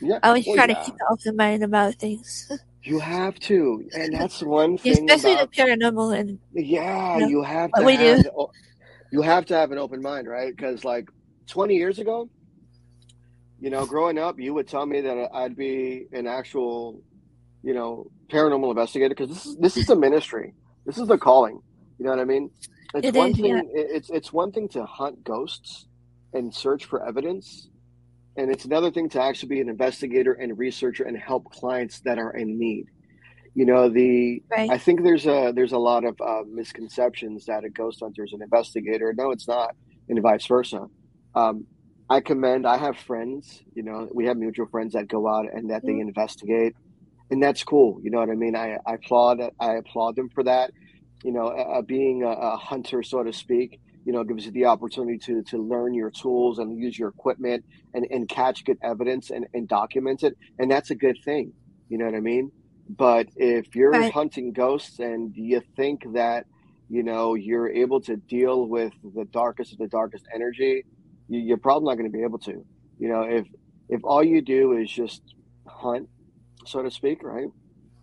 [0.02, 0.20] Yeah.
[0.24, 2.52] I always Well, try to keep an open mind about things,
[2.84, 7.18] You have to, and that's one thing especially about the paranormal and yeah.
[7.20, 7.28] Yeah.
[7.28, 8.04] You have to we do.
[8.06, 8.48] have the-
[9.12, 10.56] you have to have an open mind, right?
[10.56, 11.10] Because like
[11.48, 12.30] 20 years ago,
[13.60, 17.02] you know, growing up, you would tell me that I'd be an actual,
[17.64, 20.54] you know, paranormal investigator because this is this is the ministry.
[20.86, 21.62] This is the calling.
[22.00, 22.52] You know what I mean?
[22.94, 23.56] It's It one is, thing.
[23.56, 23.62] yeah.
[23.74, 25.88] It's it's one thing to hunt ghosts
[26.34, 27.70] and search for evidence,
[28.38, 32.20] and it's another thing to actually be an investigator and researcher and help clients that
[32.20, 32.86] are in need.
[33.56, 34.70] You know, the right.
[34.70, 38.34] I think there's a there's a lot of uh, misconceptions that a ghost hunter is
[38.34, 39.14] an investigator.
[39.18, 39.76] No, it's not,
[40.10, 40.88] and vice versa.
[41.36, 41.66] Um,
[42.10, 42.68] I commend.
[42.68, 43.64] I have friends.
[43.76, 46.02] You know, we have mutual friends that go out and that they Mhm.
[46.02, 46.76] investigate,
[47.30, 48.00] and that's cool.
[48.04, 48.56] You know what I mean?
[48.56, 49.40] I, I applaud.
[49.60, 50.72] I applaud them for that.
[51.24, 54.66] You know, uh, being a, a hunter, so to speak, you know, gives you the
[54.66, 59.30] opportunity to to learn your tools and use your equipment and and catch good evidence
[59.30, 61.54] and and document it, and that's a good thing.
[61.90, 62.52] You know what I mean?
[62.90, 64.06] But if you're Right.
[64.06, 66.46] hunting ghosts and you think that
[66.90, 70.86] you know you're able to deal with the darkest of the darkest energy,
[71.28, 72.66] you, you're probably not going to be able to.
[73.00, 73.46] You know, if
[73.90, 75.22] if all you do is just
[75.68, 76.10] hunt,
[76.70, 77.48] so to speak, right?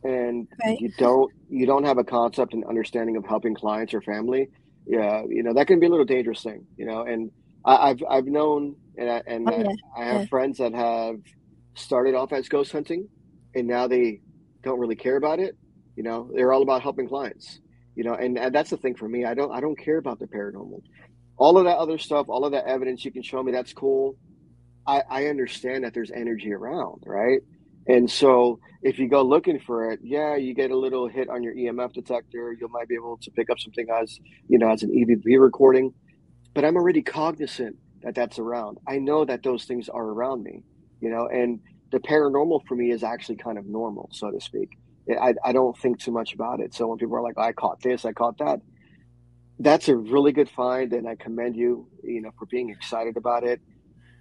[0.05, 0.79] And Right.
[0.79, 4.49] you don't you don't have a concept and understanding of helping clients or family,
[4.87, 6.67] yeah, you know that can be a little dangerous thing.
[6.77, 7.33] You know, and
[7.67, 9.73] I, I've I've known and I, and Oh, I, yeah.
[9.97, 10.27] I have Yeah.
[10.31, 11.17] friends that have
[11.77, 13.11] started off as ghost hunting,
[13.55, 14.23] and now they
[14.65, 15.57] don't really care about it.
[15.97, 17.61] You know, they're all about helping clients.
[17.97, 19.25] You know, and, and that's the thing for me.
[19.27, 20.83] I don't I don't care about the paranormal.
[21.39, 24.17] All of that other stuff, all of that evidence you can show me, that's cool.
[24.87, 27.41] I, I understand that there's energy around, right?
[27.89, 31.43] And so if you go looking for it, yeah, you get a little hit on
[31.43, 32.57] your EMF detector.
[32.59, 34.19] You might be able to pick up something as,
[34.49, 35.93] you know, as an EVP recording.
[36.55, 38.79] But I'm already cognizant that that's around.
[38.87, 40.63] I know that those things are around me,
[41.01, 44.71] you know, and the paranormal for me is actually kind of normal, so to speak.
[45.09, 46.75] I, I don't think too much about it.
[46.75, 48.61] So when people are like, I caught this, I caught that,
[49.59, 50.93] that's a really good find.
[50.93, 53.61] And I commend you, you know, for being excited about it.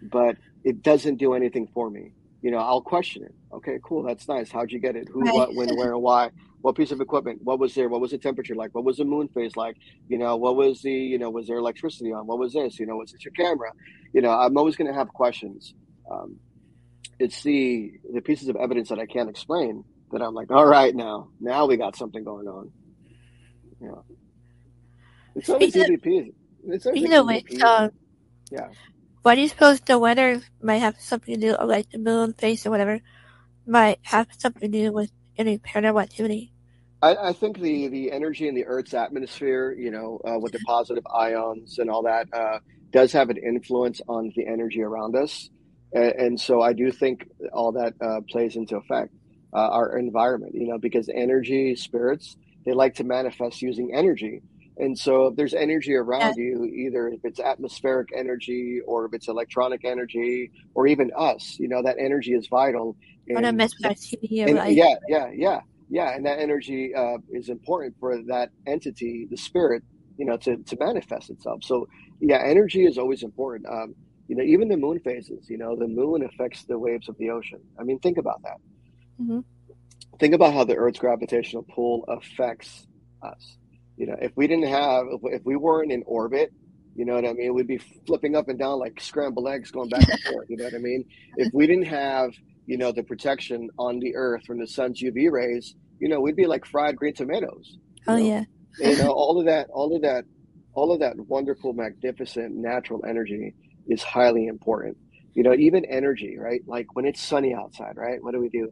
[0.01, 2.12] But it doesn't do anything for me.
[2.41, 3.34] You know, I'll question it.
[3.56, 4.04] Okay, cool.
[4.04, 4.52] That's nice.
[4.52, 5.10] How'd you get it?
[5.12, 5.34] Who, Right.
[5.34, 6.32] what, when, where, and why?
[6.62, 7.41] What piece of equipment?
[7.44, 7.89] What was there?
[7.89, 8.76] What was the temperature like?
[8.76, 9.78] What was the moon phase like?
[10.10, 12.28] You know, what was the, you know, was there electricity on?
[12.28, 12.80] What was this?
[12.80, 13.72] You know, was this your camera?
[14.13, 15.74] You know, I'm always going to have questions.
[16.12, 16.39] Um,
[17.20, 20.96] it's the the pieces of evidence that I can't explain that I'm like, all right,
[20.96, 22.72] now, now we got something going on.
[23.82, 24.02] Yeah.
[25.36, 26.34] it's always Speaking EVPs.
[26.68, 27.91] It's Speaking of which, um,
[28.52, 28.70] Yeah.
[29.24, 32.34] why do you suppose the weather might have something to do, or like the moon
[32.34, 33.02] phase or whatever,
[33.67, 36.51] might have something to do with any paranormal activity?
[37.01, 40.60] I, I think the the energy in the Earth's atmosphere, you know, uh, with the
[40.60, 42.60] positive ions and all that, uh,
[42.91, 45.49] does have an influence on the energy around us,
[45.93, 49.13] and, and so I do think all that uh, plays into effect
[49.54, 50.56] uh, our environment.
[50.56, 54.41] You know, because energy spirits they like to manifest using energy,
[54.78, 59.28] and so if there's energy around you, either if it's atmospheric energy or if it's
[59.30, 62.98] electronic energy or even us, you know, that energy is vital.
[63.36, 67.18] Or the in- messed activity or and yeah, yeah, yeah, yeah, and that energy uh,
[67.32, 69.84] is important for that entity, the spirit,
[70.18, 71.60] you know, to, to manifest itself.
[71.64, 71.88] So
[72.22, 73.68] yeah, energy is always important.
[73.72, 73.96] Um,
[74.28, 75.48] you know, even the moon phases.
[75.50, 77.60] You know, the moon affects the waves of the ocean.
[77.80, 78.58] I mean, think about that.
[79.22, 79.46] Mhm.
[80.20, 82.88] Think about how the Earth's gravitational pull affects
[83.24, 83.58] us.
[83.97, 86.51] You know, if we didn't have, if, we weren't in orbit,
[86.95, 89.89] you know what I mean, we'd be flipping up and down like scrambled eggs, going
[89.89, 90.49] back and forth.
[90.49, 91.05] You know what I mean?
[91.38, 92.31] If we didn't have
[92.65, 96.36] you know, the protection on the earth from the sun's UV rays, you know, we'd
[96.36, 97.77] be like fried green tomatoes.
[98.08, 98.23] oh know?
[98.23, 98.43] yeah,
[98.79, 100.25] you know, all of that, all of that,
[100.73, 103.53] all of that wonderful, magnificent natural energy
[103.88, 104.97] is highly important.
[105.34, 106.62] You know, even energy, right?
[106.65, 108.23] Like when it's sunny outside, right?
[108.23, 108.71] What do we do?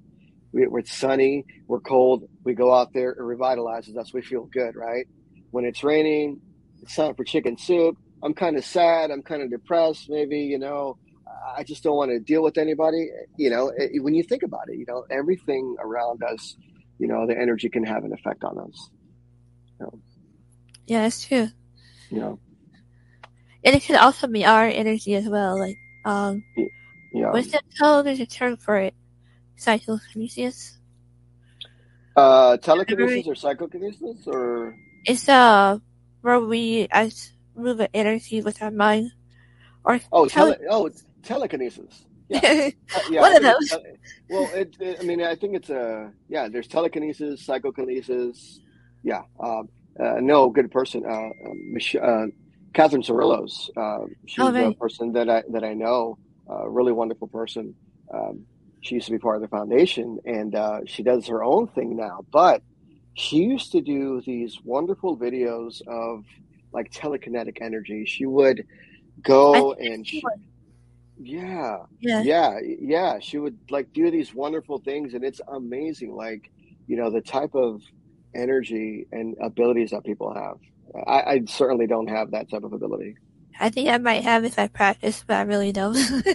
[0.54, 4.14] We, we're sunny, we're cold, we go out there, it revitalizes us.
[4.14, 5.08] We feel good, right?
[5.52, 6.40] When it's raining,
[6.82, 7.98] it's time for chicken soup.
[8.24, 9.12] I'm kind of sad.
[9.12, 10.10] I'm kind of depressed.
[10.10, 10.98] Maybe, you know,
[11.58, 13.10] I just don't want to deal with anybody.
[13.38, 16.56] You know, it, when you think about it, you know, everything around us,
[17.00, 18.90] you know, the energy can have an effect on us.
[20.88, 21.50] yeah, that's true.
[22.10, 22.40] You know,
[23.64, 25.58] And it could also be our energy as well.
[25.58, 27.32] Like, um, you know.
[27.32, 27.64] what's that
[28.20, 28.94] a term for it.
[29.64, 30.78] Psychokinesis.
[32.16, 35.80] Uh, telekinesis or psychokinesis or It's uh
[36.22, 39.12] where we as move an energy with our mind.
[39.84, 42.06] Or oh tele- tele oh it's telekinesis.
[42.30, 42.40] Yeah,
[42.96, 43.22] Uh, yeah.
[43.22, 43.70] One of those.
[43.70, 43.98] tele-
[44.30, 46.48] well, it, it, I mean, I think it's a yeah.
[46.50, 48.60] There's telekinesis, psychokinesis.
[49.04, 49.24] Yeah.
[49.40, 51.04] Um, uh, no, good person.
[51.06, 51.12] Uh,
[51.50, 52.28] um, Mich- uh,
[52.74, 53.70] Catherine Cirillos.
[53.76, 56.18] Uh, she's Oh, a person that I that I know.
[56.48, 57.74] a really wonderful person.
[58.14, 58.46] Um,
[58.84, 61.96] she used to be part of the foundation, and uh, she does her own thing
[61.96, 62.26] now.
[62.32, 62.62] But
[63.16, 66.26] she used to do these wonderful videos of
[66.74, 68.06] like telekinetic energy.
[68.06, 68.66] She would
[69.22, 70.22] go and she,
[71.18, 72.22] yeah, Yeah.
[72.22, 73.20] yeah, yeah.
[73.20, 76.14] She would like do these wonderful things, and it's amazing.
[76.16, 76.52] Like
[76.88, 77.82] you know the type of
[78.36, 80.58] energy and abilities that people have.
[81.08, 83.16] I, I certainly don't have that type of ability.
[83.60, 85.98] I think I might have if I practice, but I really don't.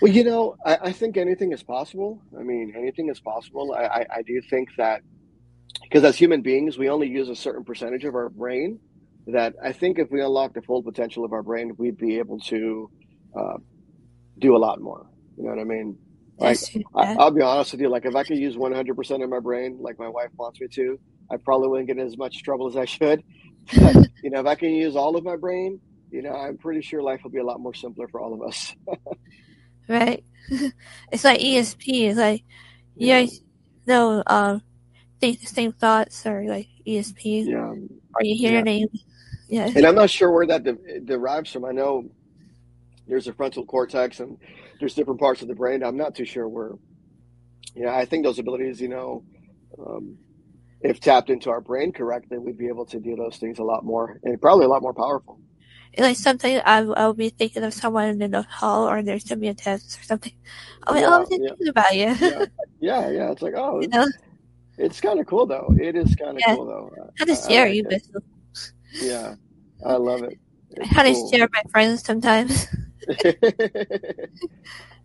[0.00, 2.20] Well, you know, I, I think anything is possible.
[2.38, 3.74] I mean, anything is possible.
[3.74, 5.02] I, I, I do think that
[5.82, 8.80] because as human beings, we only use a certain percentage of our brain.
[9.26, 12.38] That I think if we unlock the full potential of our brain, we'd be able
[12.40, 12.90] to
[13.34, 13.56] uh,
[14.38, 15.06] do a lot more.
[15.36, 15.98] You know what I mean?
[16.38, 16.58] Like,
[16.94, 17.88] I, I'll be honest with you.
[17.88, 20.98] Like, if I could use 100% of my brain, like my wife wants me to,
[21.30, 23.22] I probably wouldn't get in as much trouble as I should.
[23.74, 25.80] But, you know, if I can use all of my brain,
[26.14, 28.40] you know, I'm pretty sure life will be a lot more simpler for all of
[28.42, 28.74] us.
[29.88, 30.24] right?
[31.12, 32.08] it's like ESP.
[32.10, 32.44] It's like
[32.94, 33.22] you Yeah.
[33.22, 33.40] guys
[33.86, 34.62] know, um,
[35.20, 37.56] think the same thoughts or like ESP, Yeah.
[38.14, 38.56] or you hear Yeah.
[38.58, 38.88] your name.
[39.48, 39.72] Yeah.
[39.74, 41.64] And I'm not sure where that de- derives from.
[41.64, 42.08] I know
[43.08, 44.38] there's a frontal cortex and
[44.78, 45.82] there's different parts of the brain.
[45.82, 46.72] I'm not too sure where.
[47.74, 49.24] Yeah, I think those abilities, you know,
[49.84, 50.16] um,
[50.80, 53.84] if tapped into our brain correctly, we'd be able to do those things a lot
[53.84, 55.40] more and probably a lot more powerful.
[55.98, 59.48] Like something I I'll be thinking of someone in the hall, or there's gonna be
[59.48, 60.32] a test or something.
[60.86, 61.50] I'm like, oh, I'm just yeah.
[61.50, 62.14] thinking about you.
[62.18, 62.44] Yeah,
[62.80, 63.30] yeah, yeah.
[63.32, 64.06] It's like, oh, you know,
[64.78, 65.74] it's kind of cool though.
[65.78, 66.56] It is kind of Yeah.
[66.56, 66.90] cool though.
[67.18, 68.00] kind I, of I scary, like but
[69.00, 69.34] Yeah,
[69.84, 70.38] I love it.
[70.80, 71.28] I It's kind of cool.
[71.28, 72.66] scare my friends sometimes.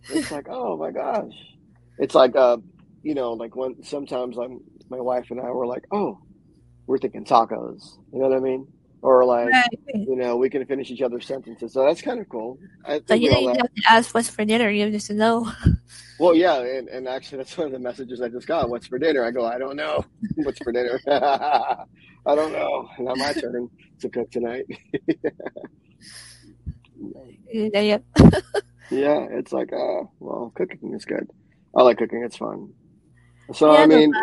[0.09, 1.33] it's like, oh my gosh.
[1.97, 2.57] It's like, uh,
[3.03, 6.19] you know, like when sometimes I'm, my wife and I were like, oh,
[6.87, 7.97] we're thinking tacos.
[8.13, 8.67] You know what I mean?
[9.01, 9.79] Or like, right.
[9.93, 11.71] you know, we can finish each other's sentences.
[11.71, 12.59] So that's kind of cool.
[12.85, 14.69] I But you we don't have, have to ask what's for dinner.
[14.69, 15.49] You just know.
[16.19, 16.59] well, yeah.
[16.59, 18.69] And, and actually, that's one of the messages I just got.
[18.69, 19.23] What's for dinner?
[19.23, 20.03] I go, I don't know.
[20.35, 20.99] What's for dinner?
[21.07, 22.89] I don't know.
[22.99, 23.69] Not my turn
[24.01, 24.65] to cook tonight.
[27.51, 27.97] Yeah, yeah.
[28.91, 31.29] Yeah, it's like, uh, well, cooking is good.
[31.75, 32.23] I like cooking.
[32.23, 32.73] It's fun.
[33.53, 34.13] So, Yeah, I mean,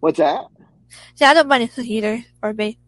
[0.00, 0.44] what's that?
[1.14, 2.78] See, I don't mind a cook either or bake.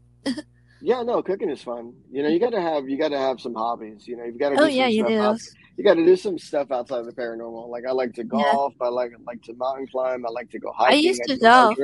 [0.83, 1.93] Yeah, no, cooking is fun.
[2.11, 4.09] You know, you gotta have you gotta have some hobbies.
[4.09, 5.21] You know, you've got to oh, do Oh some yeah, you do.
[5.21, 5.39] out.
[5.77, 7.69] You got to do some stuff outside of the paranormal.
[7.69, 8.75] Like I like to golf.
[8.81, 10.25] I like like to mountain climb.
[10.27, 10.99] I like to go hiking.
[10.99, 11.79] I used to do golf.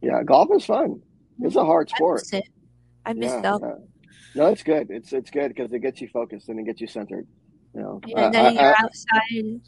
[0.00, 1.02] Yeah, golf is fun.
[1.40, 2.20] It's a hard I sport.
[2.22, 2.48] miss it.
[3.04, 3.62] I miss Yeah, golf.
[3.64, 3.74] yeah.
[4.34, 4.90] No, it's good.
[4.90, 7.26] It's it's good because it gets you focused and it gets you centered.
[7.74, 9.60] You know, Yeah, I, and then I, you're I, outside.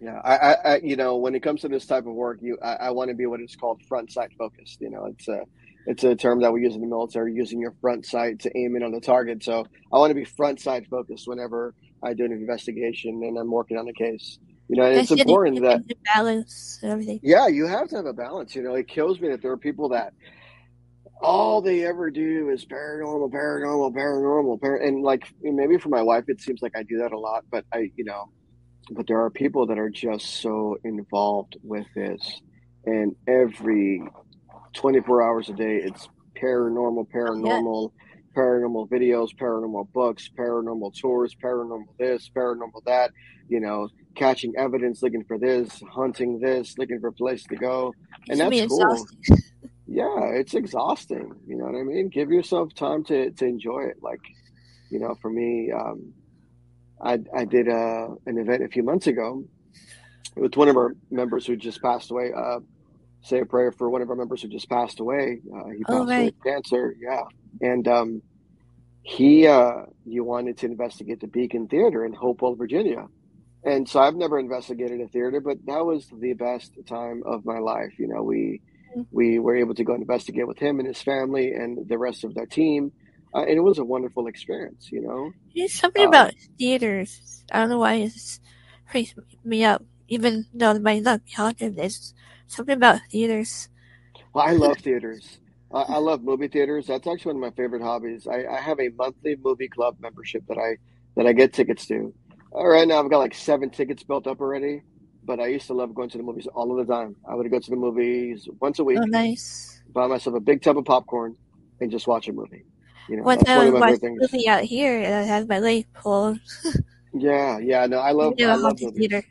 [0.00, 2.58] Yeah, I, I, I, you know, when it comes to this type of work, you,
[2.62, 4.80] I, I want to be what it's called front sight focused.
[4.80, 5.42] You know, it's a,
[5.86, 8.76] it's a term that we use in the military, using your front sight to aim
[8.76, 9.44] in on the target.
[9.44, 13.50] So I want to be front side focused whenever I do an investigation and I'm
[13.50, 14.38] working on a case.
[14.68, 15.82] You know, and it's important that
[16.14, 17.20] balance and everything.
[17.22, 18.54] yeah, you have to have a balance.
[18.54, 20.14] You know, it kills me that there are people that
[21.20, 26.24] all they ever do is paranormal, paranormal, paranormal, par- and like maybe for my wife,
[26.28, 27.44] it seems like I do that a lot.
[27.50, 28.30] But I, you know,
[28.90, 32.40] but there are people that are just so involved with this,
[32.86, 34.02] and every
[34.74, 36.08] twenty four hours a day, it's
[36.40, 37.90] paranormal, paranormal.
[38.36, 43.12] Paranormal videos, paranormal books, paranormal tours, paranormal this, paranormal that,
[43.48, 47.94] you know, catching evidence, looking for this, hunting this, looking for a place to go.
[48.28, 49.06] And It can be that's cool.
[49.86, 51.32] Yeah, it's exhausting.
[51.46, 52.08] You know what I mean?
[52.08, 53.98] Give yourself time to, to enjoy it.
[54.02, 54.20] Like,
[54.90, 56.12] you know, for me, um,
[57.00, 59.44] I, I did uh, an event a few months ago
[60.36, 62.32] with one of our members who just passed away.
[62.36, 62.58] Uh,
[63.24, 65.40] say a prayer for one of our members who just passed away.
[65.52, 66.28] Uh, he passed Oh, away right.
[66.28, 66.94] of cancer.
[67.00, 67.22] Yeah.
[67.60, 68.22] And um,
[69.02, 73.06] he, uh, you wanted to investigate the Beacon Theater in Hopewell, Virginia.
[73.64, 77.58] And so I've never investigated a theater, but that was the best time of my
[77.58, 77.94] life.
[77.98, 78.60] You know, we
[79.10, 82.34] we were able to go investigate with him and his family and the rest of
[82.34, 82.92] their team,
[83.34, 84.88] uh, and it was a wonderful experience.
[84.92, 87.44] You know, There's something Uh, about theaters.
[87.50, 88.38] I don't know why it's
[88.90, 89.82] freaks me out.
[90.08, 92.12] Even though it might not be haunted, there's
[92.54, 93.68] something about theaters.
[94.34, 95.38] well, I love theaters.
[95.72, 96.86] I, I love movie theaters.
[96.86, 98.26] That's actually one of my favorite hobbies.
[98.26, 100.76] I, I have a monthly movie club membership that I
[101.16, 102.12] that I get tickets to.
[102.54, 104.82] Uh, right now, I've got like seven tickets built up already.
[105.26, 107.16] But I used to love going to the movies all of the time.
[107.26, 109.80] I would go to the movies once a week, Oh, nice.
[109.94, 111.34] buy myself a big tub of popcorn,
[111.80, 112.64] and just watch a movie.
[113.08, 114.32] You know, time I was watched favorite a things.
[114.32, 116.38] movie out here and I had my leg pulled.
[117.16, 117.86] Yeah, yeah.
[117.86, 118.98] No, I love I love movies.
[118.98, 119.24] theater.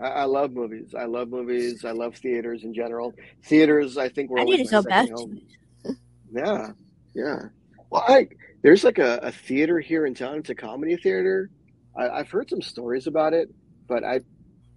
[0.00, 0.94] I, I love movies.
[0.98, 1.84] I love movies.
[1.84, 3.14] I love theaters in general.
[3.46, 5.40] Theaters, I think, were I need always to go back second to home.
[6.32, 6.68] Yeah,
[7.14, 7.38] yeah.
[7.90, 8.28] Well, I
[8.62, 10.38] there's like a, a theater here in town.
[10.38, 11.50] It's a comedy theater.
[11.98, 13.48] I, I've heard some stories about it,
[13.88, 14.20] but I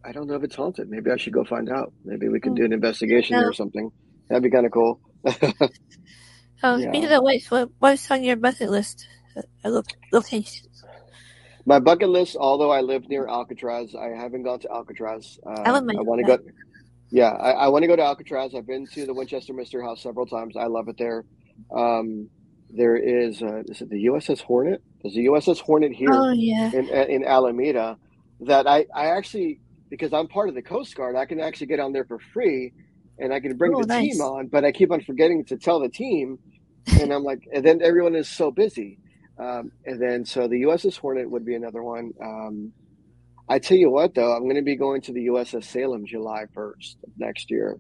[0.06, 0.90] I don't know if it's haunted.
[0.90, 1.94] Maybe I should go find out.
[2.06, 2.56] Maybe we can Hmm.
[2.56, 3.44] do an investigation Yeah.
[3.44, 3.92] or something.
[4.30, 5.00] That'd be kind of cool.
[6.64, 6.90] Oh, Yeah.
[6.92, 9.06] speaking of which, what, what's on your bucket list?
[9.38, 10.73] Uh, lo- locations.
[11.66, 15.40] My bucket list, although I live near Alcatraz, I haven't gone to Alcatraz.
[15.48, 16.40] Uh, I I want to go.
[17.12, 18.54] Yeah, I, I want to go to Alcatraz.
[18.56, 20.56] I've been to the Winchester Mystery House several times.
[20.58, 21.26] I love it there.
[21.76, 22.30] Um,
[22.70, 24.82] there is, uh, is it the USS Hornet?
[25.04, 26.72] There's a USS Hornet here Oh yeah.
[26.72, 27.98] in in Alameda
[28.42, 31.80] that I, I actually because I'm part of the Coast Guard, I can actually get
[31.80, 32.74] on there for free,
[33.20, 34.14] and I can bring Oh, the nice.
[34.14, 34.48] team on.
[34.48, 36.40] But I keep on forgetting to tell the team,
[37.00, 39.00] and I'm like, and then everyone is so busy.
[39.40, 42.14] Um, and then so the USS Hornet would be another one.
[42.24, 42.74] Um,
[43.50, 46.46] I tell you what, though, I'm going to be going to the USS Salem July
[46.56, 47.78] 1st of next year.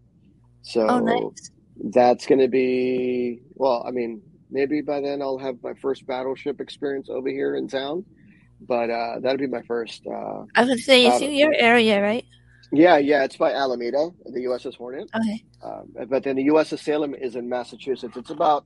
[0.63, 1.51] So Oh nice.
[1.91, 3.83] that's going to be well.
[3.87, 8.05] I mean, maybe by then I'll have my first battleship experience over here in town.
[8.61, 10.03] But uh, that'll be my first.
[10.07, 12.25] Uh, I would say it's in your area, right?
[12.71, 15.09] yeah, yeah, it's by Alameda, the USS Hornet.
[15.15, 15.43] Okay.
[15.63, 18.17] Um, but then the USS Salem is in Massachusetts.
[18.17, 18.65] It's about,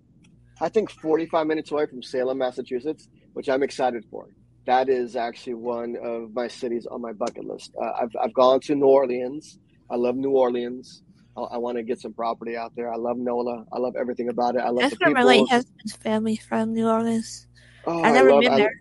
[0.59, 4.27] I think, 45 minutes away from Salem, Massachusetts, which I'm excited for.
[4.65, 7.73] That is actually one of my cities on my bucket list.
[7.81, 9.59] Uh, I've, I've gone to New Orleans.
[9.89, 11.03] I love New Orleans.
[11.37, 12.91] I, I want to get some property out there.
[12.91, 13.65] I love NOLA.
[13.71, 14.61] I love everything about it.
[14.61, 17.47] I love That's the where my late husband's family from New Orleans.
[17.85, 18.73] Oh, I've never love- been there.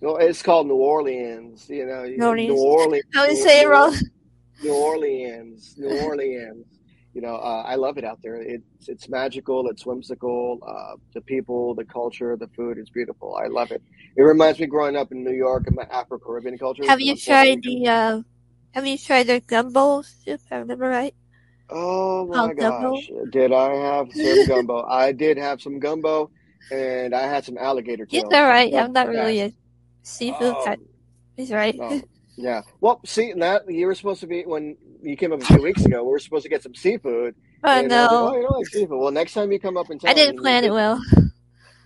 [0.00, 1.66] well, it's called New Orleans.
[1.70, 2.48] You know, New Orleans.
[2.54, 3.04] New Orleans.
[3.16, 3.96] I would New- say it wrong.
[4.62, 6.66] New Orleans, New Orleans.
[7.14, 8.36] You know, uh, I love it out there.
[8.42, 9.68] It's it's magical.
[9.70, 10.60] It's whimsical.
[10.66, 13.36] Uh, the people, the culture, the food is beautiful.
[13.42, 13.82] I love it.
[14.16, 16.84] It reminds me growing up in New York and my Afro Caribbean culture.
[16.88, 18.22] Have you tried the uh
[18.72, 20.40] have you tried their gumbo soup?
[20.50, 21.14] I remember right?
[21.70, 23.04] Oh my Oh, gumbo?
[23.04, 23.10] gosh!
[23.30, 24.84] Did I have some gumbo?
[24.88, 26.30] I did have some gumbo,
[26.70, 28.32] and I had some alligator He's tails.
[28.32, 28.74] alright.
[28.74, 29.52] I'm not really a
[30.02, 30.80] seafood Oh, type.
[31.36, 31.80] He's right.
[31.80, 32.02] Oh,
[32.36, 32.62] yeah.
[32.80, 35.84] Well, see, that you were supposed to be when you came up a few weeks
[35.84, 36.02] ago.
[36.04, 37.34] We were supposed to get some seafood.
[37.64, 38.98] oh and I was like, oh, you don't like seafood.
[38.98, 41.00] Well, next time you come up in town, I didn't plan it well.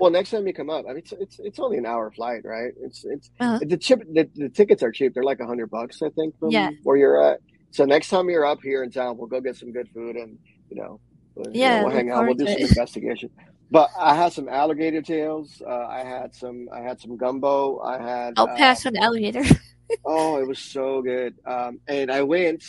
[0.00, 2.42] Well, next time you come up, I mean, it's it's, it's only an hour flight,
[2.44, 2.72] right?
[2.82, 3.58] It's it's Uh-huh.
[3.66, 5.12] the chip the, the tickets are cheap.
[5.14, 6.70] They're like a hundred bucks, I think, from Yeah.
[6.84, 7.40] where you're at.
[7.72, 10.38] So next time you're up here in town, we'll go get some good food and
[10.70, 11.00] you know,
[11.34, 12.26] we'll, you know, Yeah, we'll hang out.
[12.26, 13.30] We'll do some investigation.
[13.70, 15.60] But I had some alligator tails.
[15.66, 16.68] Uh, I had some.
[16.72, 17.80] I had some gumbo.
[17.80, 18.34] I had.
[18.36, 19.42] I'll uh, pass on the elevator.
[20.04, 21.34] Oh, it was so good.
[21.46, 22.64] Um, and I went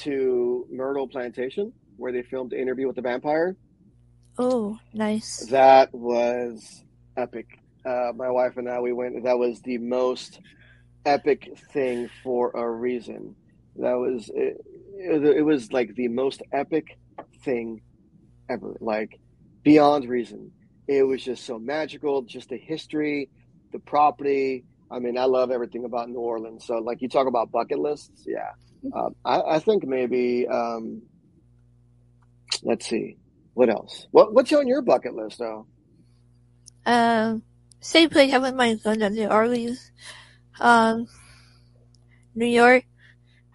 [0.00, 3.56] to Myrtle Plantation where they filmed the interview with the vampire.
[4.38, 5.46] Oh, nice.
[5.50, 6.84] That was
[7.16, 7.46] epic.
[7.84, 9.22] Uh, my wife and I, we went.
[9.24, 10.40] That was the most
[11.04, 13.34] epic thing for a reason.
[13.76, 14.60] That was it,
[14.94, 16.98] it, it was like the most epic
[17.44, 17.82] thing
[18.48, 18.76] ever.
[18.80, 19.18] Like
[19.62, 20.52] beyond reason.
[20.88, 22.22] It was just so magical.
[22.22, 23.30] Just the history,
[23.72, 24.64] the property.
[24.90, 26.66] I mean, I love everything about New Orleans.
[26.66, 28.50] So, like you talk about bucket lists, yeah.
[28.94, 30.46] Um, I, I think maybe.
[30.48, 31.02] Um,
[32.62, 33.16] let's see,
[33.54, 34.06] what else?
[34.10, 35.66] What What's on your bucket list, though?
[36.86, 37.42] Um,
[37.80, 39.90] same place I wouldn't mind going to New Orleans.
[40.58, 41.06] Um,
[42.34, 42.84] New York.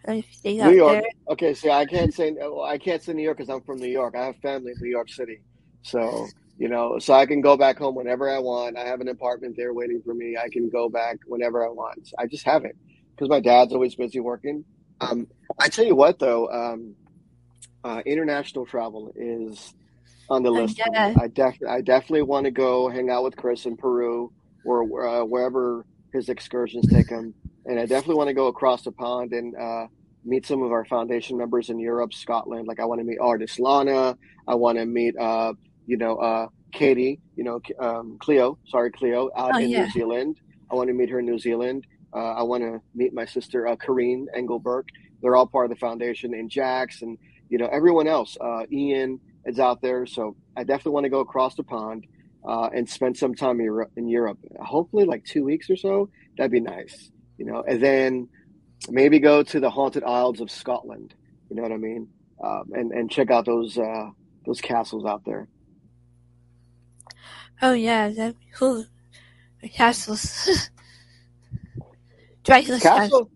[0.03, 1.01] I don't know if you think New York.
[1.01, 1.11] there.
[1.31, 4.15] Okay, see, I can't say I can't say New York because I'm from New York.
[4.15, 5.41] I have family in New York City,
[5.81, 6.27] so
[6.57, 8.77] you know, so I can go back home whenever I want.
[8.77, 10.37] I have an apartment there waiting for me.
[10.37, 12.09] I can go back whenever I want.
[12.17, 12.75] I just have it
[13.11, 14.63] because my dad's always busy working.
[15.01, 15.27] Um,
[15.59, 16.95] I tell you what, though, um,
[17.83, 19.73] uh, international travel is
[20.29, 20.79] on the list.
[20.79, 21.13] yeah.
[21.19, 24.31] I def- I definitely want to go hang out with Chris in Peru
[24.65, 27.33] or uh, wherever his excursions take him,
[27.65, 29.87] and I definitely want to go across the pond and uh,
[30.23, 32.67] meet some of our foundation members in Europe, Scotland.
[32.67, 34.17] Like I want to meet Artist Lana.
[34.47, 35.53] I want to meet, uh,
[35.85, 37.19] you know, uh, Katie.
[37.35, 38.57] You know, um, Cleo.
[38.67, 39.85] Sorry, Cleo, out Oh, in yeah.
[39.85, 40.39] New Zealand.
[40.71, 41.85] I want to meet her in New Zealand.
[42.13, 44.87] Uh, I want to meet my sister, uh, Kareen Engelberg.
[45.21, 47.17] They're all part of the foundation, and Jax, and
[47.49, 48.37] you know everyone else.
[48.39, 52.07] Uh, Ian is out there, so I definitely want to go across the pond
[52.47, 53.59] uh, and spend some time
[53.95, 54.39] in Europe.
[54.59, 56.09] Hopefully, like two weeks or so.
[56.37, 57.63] That'd be nice, you know.
[57.67, 58.29] And then
[58.89, 61.13] maybe go to the haunted isles of Scotland.
[61.49, 62.07] You know what I mean?
[62.43, 64.09] Um, and and check out those uh,
[64.45, 65.47] those castles out there.
[67.61, 68.85] Oh yeah, that'd be cool.
[69.73, 70.49] Castles.
[72.43, 73.11] Dracula's castle.
[73.11, 73.31] Castle,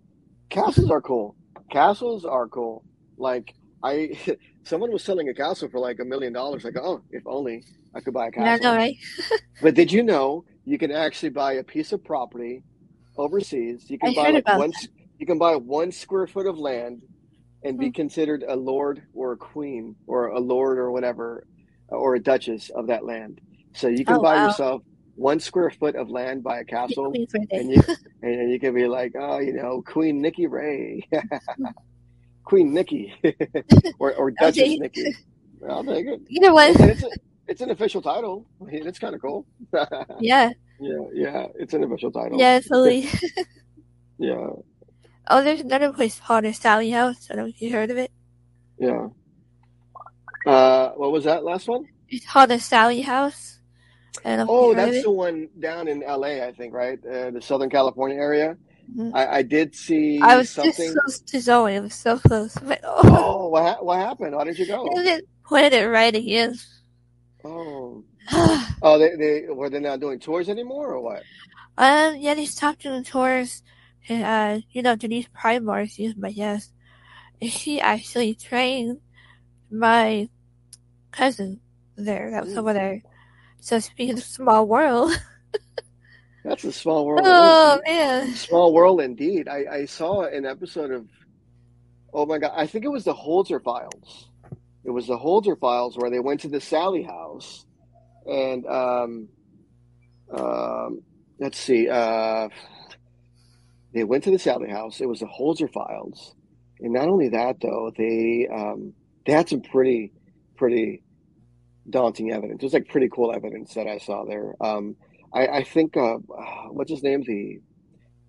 [0.49, 1.37] castles are cool.
[1.71, 2.85] Castles are cool.
[3.17, 3.53] Like
[3.83, 4.11] I,
[4.65, 6.63] someone was selling a castle for like a million dollars.
[6.65, 7.65] Like, oh, if only
[7.95, 8.61] I could buy a castle.
[8.61, 8.97] know, right?
[9.61, 12.65] But did you know you can actually buy a piece of property
[13.17, 13.85] overseas?
[13.89, 14.73] You can I buy like one.
[15.19, 17.03] You can buy one square foot of land
[17.63, 17.91] and be Hmm.
[17.91, 21.45] considered a lord or a queen or a lord or whatever
[21.89, 23.39] or a duchess of that land.
[23.73, 24.47] So you can Oh, buy wow.
[24.47, 24.81] yourself
[25.15, 27.13] one square foot of land, by a castle,
[27.51, 27.81] and you
[28.23, 31.05] and, you can be like, oh, you know, Queen Nikki Rae,
[32.45, 33.13] Queen Nikki,
[33.99, 34.79] or or Duchess.
[34.79, 35.15] Nikki.
[35.69, 36.21] I'll take it.
[36.29, 36.69] Either one.
[36.81, 37.09] And it's a,
[37.47, 38.45] it's an official title.
[38.61, 39.45] I mean, it's kind of cool.
[40.19, 40.51] Yeah.
[40.79, 42.39] yeah, yeah, it's an official title.
[42.39, 43.09] Yeah, totally.
[44.17, 44.47] yeah,
[45.27, 47.27] oh, there's another place called the Sallie House.
[47.29, 48.11] I don't know if you heard of it.
[48.79, 49.07] yeah.
[50.45, 51.85] Uh, what was that last one?
[52.07, 53.58] It's called the Sallie House.
[54.25, 55.03] I don't know if Oh, you that's it.
[55.03, 56.99] the one down in LA, I think, right?
[57.05, 58.57] Uh, the Southern California area.
[58.95, 59.11] Mhm.
[59.13, 60.87] I, I did see I was something.
[60.87, 61.75] just close to Zoe.
[61.75, 62.55] It was so close.
[62.63, 64.35] But, oh, Oh, what ha- what happened?
[64.35, 64.97] Why didn't you go?
[64.97, 66.55] I didn't put it right again.
[67.43, 68.03] Oh,
[68.81, 71.25] oh, they they were they not doing tours anymore or what?
[71.77, 73.63] um, yeah, they stopped doing tours.
[74.09, 76.71] And, uh, you know, Denise Primar used my guess.
[77.41, 78.99] And she actually trained
[79.71, 80.29] my
[81.11, 81.59] cousin
[81.95, 82.31] there.
[82.31, 82.57] That was Mm.
[82.57, 83.03] over there.
[83.59, 85.11] So speaking of small world.
[86.43, 87.21] That's a small world.
[87.25, 88.33] oh, man.
[88.35, 89.47] Small world indeed.
[89.47, 91.07] I, I saw an episode of,
[92.13, 94.29] oh my God, I think it was the Holzer Files.
[94.85, 97.65] It was the Holzer Files where they went to the Sallie house
[98.25, 99.29] and, um,
[100.33, 101.01] um,
[101.39, 102.47] let's see, uh,
[103.93, 105.01] they went to the Sallie house.
[105.01, 106.35] It was the Holzer Files.
[106.79, 108.93] And not only that, though, they, um,
[109.25, 110.13] they had some pretty,
[110.55, 111.03] pretty
[111.89, 112.61] daunting evidence.
[112.61, 114.55] It was like pretty cool evidence that I saw there.
[114.61, 114.95] Um,
[115.33, 116.17] I, I think uh,
[116.71, 117.59] what's his name the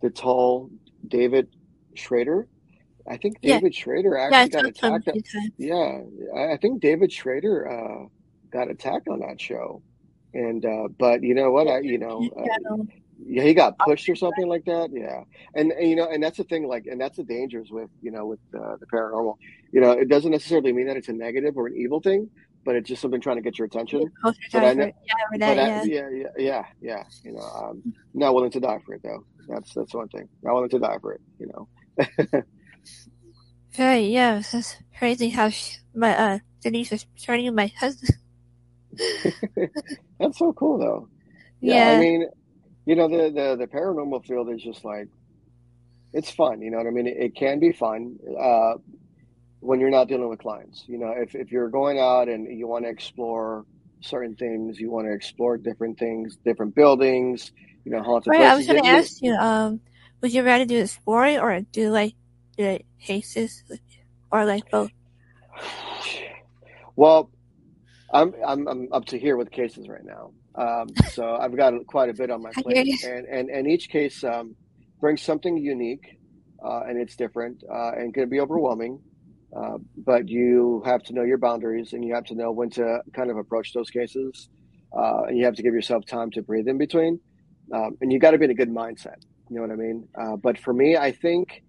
[0.03, 0.71] the tall
[1.07, 1.49] David
[1.97, 2.49] Schrader.
[3.11, 5.07] I think David Schrader Yeah, I actually got him a attacked.
[5.23, 5.53] times.
[5.59, 6.01] Yeah,
[6.37, 8.07] I think David Schrader uh,
[8.53, 9.83] got attacked on that show,
[10.35, 11.69] and uh, but you know what?
[11.69, 12.77] I you know uh, Yeah,
[13.19, 14.91] yeah, he got pushed or something like that.
[14.93, 15.23] Yeah,
[15.55, 16.69] and, and you know, and that's the thing.
[16.69, 19.37] Like, and that's the dangers with you know with uh, the paranormal.
[19.73, 22.31] You know, it doesn't necessarily mean that it's a negative or an evil thing,
[22.65, 24.11] but it's just something trying to get your attention.
[24.53, 26.09] But I know- Yeah, that, I, yeah.
[26.11, 27.03] yeah, yeah, yeah.
[27.25, 27.83] You know, um,
[28.15, 29.25] not willing to die for it though.
[29.49, 30.29] That's that's one thing.
[30.43, 31.21] Not willing to die for it.
[31.39, 32.43] You know.
[33.79, 38.17] Right, yeah, it's just crazy how she, my uh Denise was training my husband.
[40.19, 41.09] That's so cool though.
[41.61, 41.97] Yeah, Yeah.
[41.97, 42.29] I mean,
[42.87, 45.09] you know, the, the the paranormal field is just like
[46.13, 46.61] it's fun.
[46.61, 47.07] You know what I mean?
[47.07, 48.75] It, it can be fun uh,
[49.61, 50.85] when you're not dealing with clients.
[50.87, 53.65] You know, if if you're going out and you want to explore
[54.01, 57.53] certain things, you want to explore different things, different buildings.
[57.85, 59.81] You know, haunted Right, I was gonna ask you, um,
[60.21, 62.15] would you rather do exploring or do like
[62.57, 63.65] the cases
[64.31, 64.91] or like both?
[66.97, 67.31] Well,
[68.13, 70.33] I'm I'm I'm up to here with cases right now.
[70.55, 74.23] Um, so I've got quite a bit on my plate, and and and each case
[74.25, 74.55] um,
[75.01, 76.19] brings something unique,
[76.63, 79.01] uh, and it's different uh, and can be overwhelming.
[79.57, 83.01] Uh, but you have to know your boundaries, and you have to know when to
[83.13, 84.49] kind of approach those cases,
[84.97, 87.19] uh, and you have to give yourself time to breathe in between,
[87.75, 89.17] um, and you got to be in a good mindset.
[89.49, 90.09] You know what I mean?
[90.17, 91.65] Uh, but for me, I think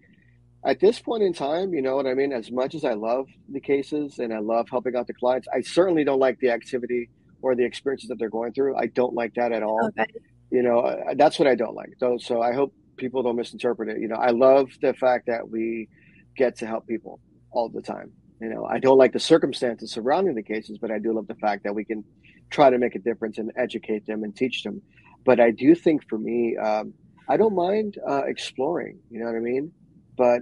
[0.63, 2.31] at this point in time, you know what I mean?
[2.31, 5.61] As much as I love the cases and I love helping out the clients, I
[5.61, 7.09] certainly don't like the activity
[7.41, 8.77] or the experiences that they're going through.
[8.77, 9.89] I don't like that at all.
[9.97, 10.05] Okay.
[10.51, 11.93] You know, uh, that's what I don't like.
[11.99, 13.99] So, so I hope people don't misinterpret it.
[13.99, 15.89] You know, I love the fact that we
[16.37, 17.19] get to help people
[17.51, 18.13] all the time.
[18.39, 21.35] You know, I don't like the circumstances surrounding the cases, but I do love the
[21.35, 22.03] fact that we can
[22.49, 24.81] try to make a difference and educate them and teach them.
[25.25, 26.93] But I do think for me, um,
[27.29, 28.99] I don't mind uh, exploring.
[29.11, 29.71] You know what I mean?
[30.17, 30.41] But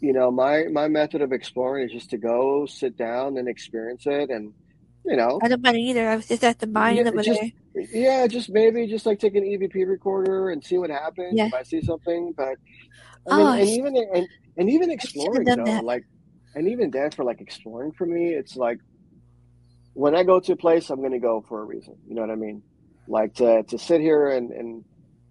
[0.00, 4.02] you know, my my method of exploring is just to go sit down and experience
[4.06, 4.52] it, and
[5.04, 6.08] you know, I don't mind either.
[6.08, 7.40] I was just at the mine Yeah, over just-
[7.74, 7.86] there.
[7.92, 11.46] yeah, just maybe just like take an EVP recorder and see what happens Yeah.
[11.46, 12.34] if I see something.
[12.36, 12.56] But
[13.28, 15.84] I Oh, mean, and even and, and even exploring though, that.
[15.84, 16.02] like,
[16.56, 18.78] and even then for like exploring for me, it's like
[19.94, 21.96] when I go to a place, I'm going to go for a reason.
[22.08, 22.64] You know what I mean?
[23.08, 24.84] Like to to sit here and and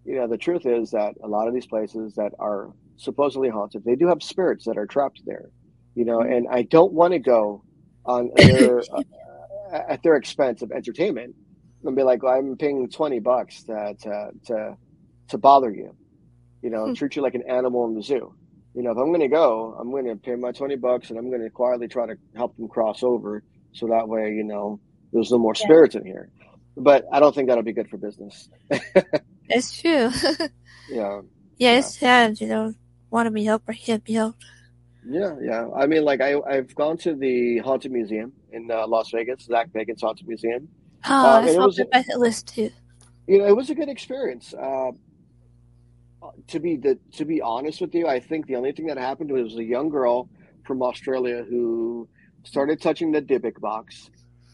[0.06, 3.84] you know the truth is that a lot of these places that are supposedly haunted,
[3.86, 5.50] they do have spirits that are trapped there.
[5.96, 7.66] You know, and I don't want to go
[8.06, 11.36] on their uh, at their expense of entertainment
[11.84, 14.78] and be like, well, I'm paying twenty bucks to to to,
[15.30, 15.98] to bother you.
[16.64, 16.94] You know, Hmm.
[16.94, 18.36] treat you like an animal in the zoo.
[18.76, 21.18] You know, if I'm going to go, I'm going to pay my twenty bucks, and
[21.18, 24.80] I'm going to quietly try to help them cross over, so that way, you know,
[25.14, 25.64] there's no more Yeah.
[25.64, 26.30] spirits in here.
[26.78, 28.50] But I don't think that'll be good for business.
[29.50, 30.10] it's true.
[30.88, 31.22] Yeah,
[31.58, 32.72] yeah, it's sad, you know,
[33.10, 34.46] want to be helped or can't be helped.
[35.04, 35.68] yeah, yeah.
[35.76, 39.70] I mean, like I I've gone to the haunted museum in uh, Las Vegas, Zak
[39.72, 40.68] Bagans Haunted Museum.
[41.10, 42.70] Oh, Um, that's on my bucket list too.
[43.26, 44.54] you know, it was a good experience.
[44.54, 44.92] Uh,
[46.48, 49.32] to be the to be honest with you, I think the only thing that happened
[49.32, 50.30] was a young girl
[50.66, 52.08] from Australia who
[52.44, 54.10] started touching the Dybbuk box,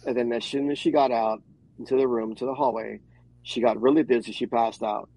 [0.05, 1.41] and then as soon as she got out
[1.79, 2.99] into the room to the hallway,
[3.43, 4.31] she got really dizzy.
[4.31, 5.09] She passed out,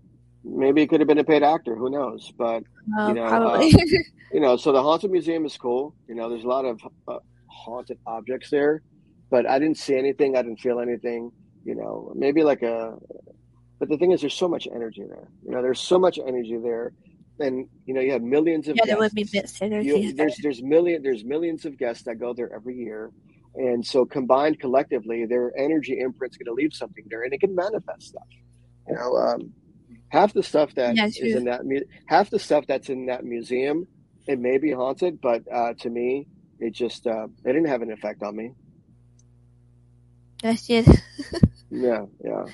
[0.44, 1.74] maybe it could have been a paid actor.
[1.74, 2.32] Who knows?
[2.36, 2.64] But
[2.98, 3.62] Oh, you know, um,
[4.32, 5.94] you know, so the haunted museum is cool.
[6.08, 8.82] You know, there's a lot of uh, haunted objects there,
[9.30, 10.36] but I didn't see anything.
[10.36, 11.32] I didn't feel anything.
[11.64, 12.96] You know, maybe like a.
[13.80, 15.30] But the thing is, there's so much energy there.
[15.44, 16.92] You know, there's so much energy there,
[17.40, 18.88] and you know, you have millions of yeah, guests.
[18.88, 22.52] there would be mixed You- there's there's million there's millions of guests that go there
[22.54, 23.12] every year,
[23.56, 27.54] and so combined collectively, their energy imprint's going to leave something there, and it can
[27.54, 28.28] manifest stuff.
[28.88, 29.54] You know, um,
[30.10, 31.34] half the stuff that Yeah, is true.
[31.34, 33.88] in that mu- half the stuff that's in that museum,
[34.28, 36.28] it may be haunted, but uh, to me,
[36.60, 38.52] it just uh, it didn't have an effect on me.
[40.42, 40.86] That's it.
[41.70, 42.46] Yeah, yeah,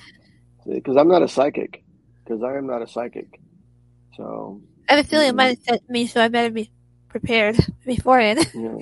[0.65, 1.83] because I'm not a psychic.
[2.23, 3.39] Because I am not a psychic.
[4.15, 5.35] So I have a feeling it Mhm.
[5.37, 6.71] might have sent me, so I better be
[7.09, 8.39] prepared beforehand.
[8.53, 8.77] yeah,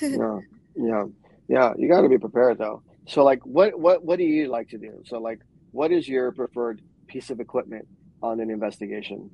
[0.00, 0.38] yeah,
[0.76, 1.04] yeah,
[1.48, 1.72] yeah.
[1.76, 2.82] You got to be prepared though.
[3.08, 5.02] So like, what what what do you like to do?
[5.06, 5.40] So like,
[5.72, 7.88] what is your preferred piece of equipment
[8.22, 9.30] on an investigation?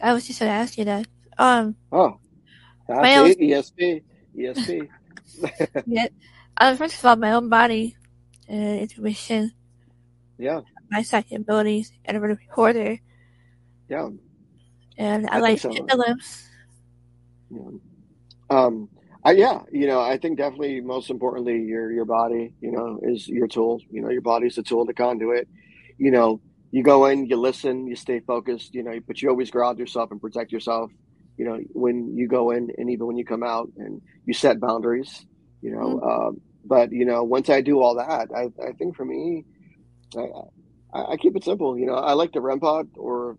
[0.00, 1.06] I was just going to ask you that.
[1.38, 2.18] Um, Oh,
[2.88, 4.02] that's My own- ESP,
[4.36, 4.88] ESP.
[5.86, 6.06] yeah.
[6.56, 7.96] Uh, first of all, my own body,
[8.50, 9.52] uh, intuition,
[10.38, 10.60] Yeah,
[10.90, 12.98] my psychic abilities, and I'm a reporter,
[13.88, 14.08] yeah.
[14.96, 15.72] and I, I like so.
[15.72, 16.48] pendulums.
[17.50, 17.70] Yeah.
[18.50, 18.88] Um,
[19.24, 23.28] I, yeah, you know, I think definitely most importantly, your your body, you know, is
[23.28, 23.80] your tool.
[23.90, 25.48] You know, your body's the tool, the conduit.
[25.98, 28.74] You know, you go in, you listen, you stay focused.
[28.74, 30.90] You know, but you always ground yourself and protect yourself.
[31.36, 34.60] You know, when you go in, and even when you come out, and you set
[34.60, 35.26] boundaries.
[35.62, 39.04] You know, um, but you know, once I do all that, I I think for
[39.04, 39.44] me,
[40.16, 40.26] I
[40.92, 41.78] I, I keep it simple.
[41.78, 43.36] You know, I like the REM pod or.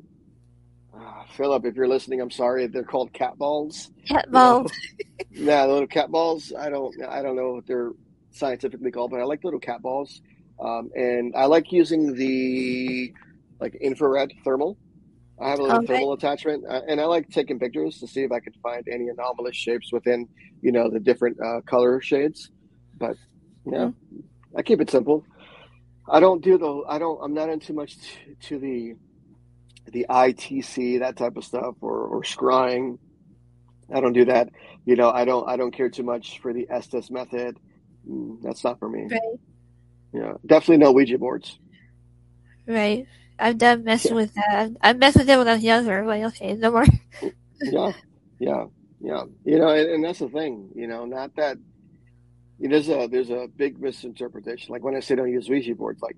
[0.94, 2.68] Uh, Philip, if you're listening, I'm sorry.
[2.68, 3.92] They're called cat balls.
[4.08, 4.64] Cat You know?
[4.64, 4.72] balls.
[5.32, 6.52] Yeah, the little cat balls.
[6.58, 7.92] I don't I don't know what they're
[8.32, 10.22] scientifically called, but I like little cat balls.
[10.60, 13.14] Um, and I like using the
[13.60, 14.78] like infrared thermal.
[15.40, 15.88] I have a little Okay.
[15.88, 19.08] thermal attachment, uh, and I like taking pictures to see if I could find any
[19.08, 20.28] anomalous shapes within,
[20.62, 22.50] you know, the different uh, color shades.
[23.00, 23.16] But
[23.66, 23.92] yeah,
[24.58, 25.24] I keep it simple.
[26.10, 26.84] I don't do the.
[26.88, 27.20] I don't.
[27.24, 28.96] I'm not into much to, to the
[29.92, 33.00] the ITC that type of stuff or or scrying.
[33.94, 34.50] I don't do that.
[34.86, 35.48] You know, I don't.
[35.50, 37.58] I don't care too much for the Estes method.
[38.10, 39.12] Mm, That's not for me.
[39.12, 39.22] Right.
[40.14, 41.60] Yeah, definitely no Ouija boards.
[42.68, 43.08] Right.
[43.40, 44.72] I've done messing with that.
[44.82, 46.06] I messed with it when I was younger.
[46.06, 46.86] Like, okay, no more.
[47.62, 47.94] yeah,
[48.40, 48.66] yeah,
[49.02, 49.24] yeah.
[49.46, 50.70] You know, and, and that's the thing.
[50.76, 51.58] You know, not that.
[52.60, 54.74] There's a there's a big misinterpretation.
[54.74, 56.18] Like when I say don't use Ouija boards, like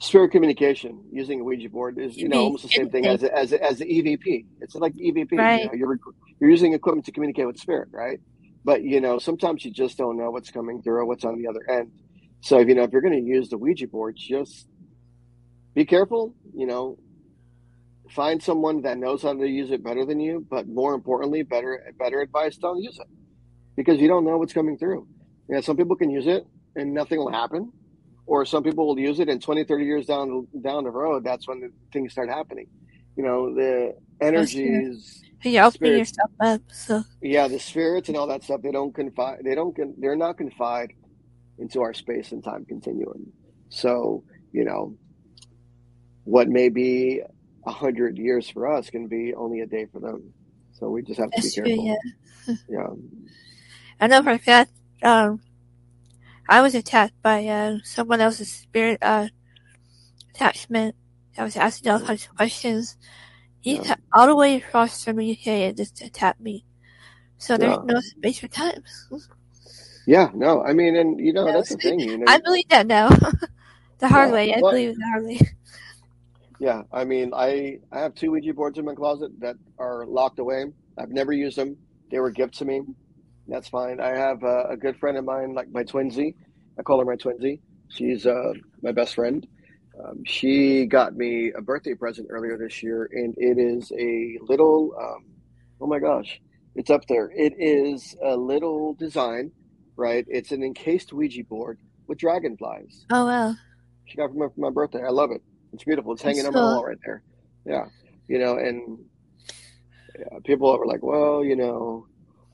[0.00, 3.34] spirit communication using a Ouija board is you know almost the same thing as a,
[3.36, 4.46] as a, as the EVP.
[4.60, 5.52] It's like EVP.
[5.52, 5.98] You know, you're
[6.40, 8.20] you're using equipment to communicate with spirit, right?
[8.64, 11.48] But you know, sometimes you just don't know what's coming through or what's on the
[11.48, 11.92] other end.
[12.40, 14.66] So if you know if you're going to use the Ouija board, just
[15.74, 16.34] be careful.
[16.54, 16.98] You know,
[18.10, 21.82] find someone that knows how to use it better than you, but more importantly, better
[21.98, 22.56] better advice.
[22.56, 23.08] Don't use it
[23.76, 25.06] because you don't know what's coming through.
[25.48, 26.44] Know, some people can use it
[26.76, 27.72] and nothing will happen,
[28.26, 31.48] or some people will use it and 20, 30 years down down the road, that's
[31.48, 32.66] when the things start happening.
[33.16, 35.24] You know, the energies,
[35.64, 35.98] opening Spirits.
[35.98, 36.62] yourself up.
[36.72, 38.62] So, yeah, the spirits and all that stuff.
[38.62, 39.40] They don't confide.
[39.44, 39.76] They don't.
[39.76, 40.92] con- They're not confined
[41.58, 43.32] into our space and time continuum.
[43.70, 44.96] So you know,
[46.24, 47.22] what may be
[47.66, 50.34] a hundred years for us can be only a day for them.
[50.72, 51.94] So we just have to be that's true, careful.
[52.46, 52.56] yeah.
[52.68, 52.88] Yeah.
[54.00, 54.72] I know for a fact,
[55.02, 55.40] um,
[56.48, 59.28] I was attacked by uh, someone else's spirit uh,
[60.34, 60.94] attachment.
[61.36, 62.96] I was asking all kinds of questions.
[63.60, 63.94] He Yeah.
[64.14, 66.64] all the way across from the UK and just attacked me.
[67.38, 67.94] So there's Yeah.
[67.94, 68.82] no space for time.
[70.06, 70.30] Yeah.
[70.34, 71.52] No, I mean, and you know, Yeah.
[71.54, 71.98] that's the thing.
[72.00, 73.08] You know, I believe that now.
[73.98, 74.54] the hard Yeah, way.
[74.54, 75.40] I but- believe the hard way.
[76.60, 80.38] Yeah, I mean, I I have two Ouija boards in my closet that are locked
[80.38, 80.66] away.
[80.96, 81.76] I've never used them.
[82.10, 82.82] They were gifts to me.
[83.48, 84.00] That's fine.
[84.00, 86.34] I have a, a good friend of mine, like my twinsy.
[86.78, 87.60] I call her my twinsy.
[87.88, 89.46] She's uh, my best friend.
[90.02, 94.94] Um, she got me a birthday present earlier this year, and it is a little.
[95.00, 95.26] Um,
[95.80, 96.40] oh my gosh,
[96.74, 97.30] it's up there.
[97.30, 99.52] It is a little design,
[99.96, 100.24] right?
[100.28, 101.78] It's an encased Ouija board
[102.08, 103.06] with dragonflies.
[103.10, 103.58] Oh well.
[104.06, 105.02] She got it for my, my birthday.
[105.02, 105.42] I love it.
[105.72, 106.12] It's beautiful.
[106.12, 107.22] It's hanging That's on my wall right there.
[107.64, 107.86] Yeah,
[108.28, 108.98] you know, and
[110.18, 112.06] yeah, people are like, well, you know,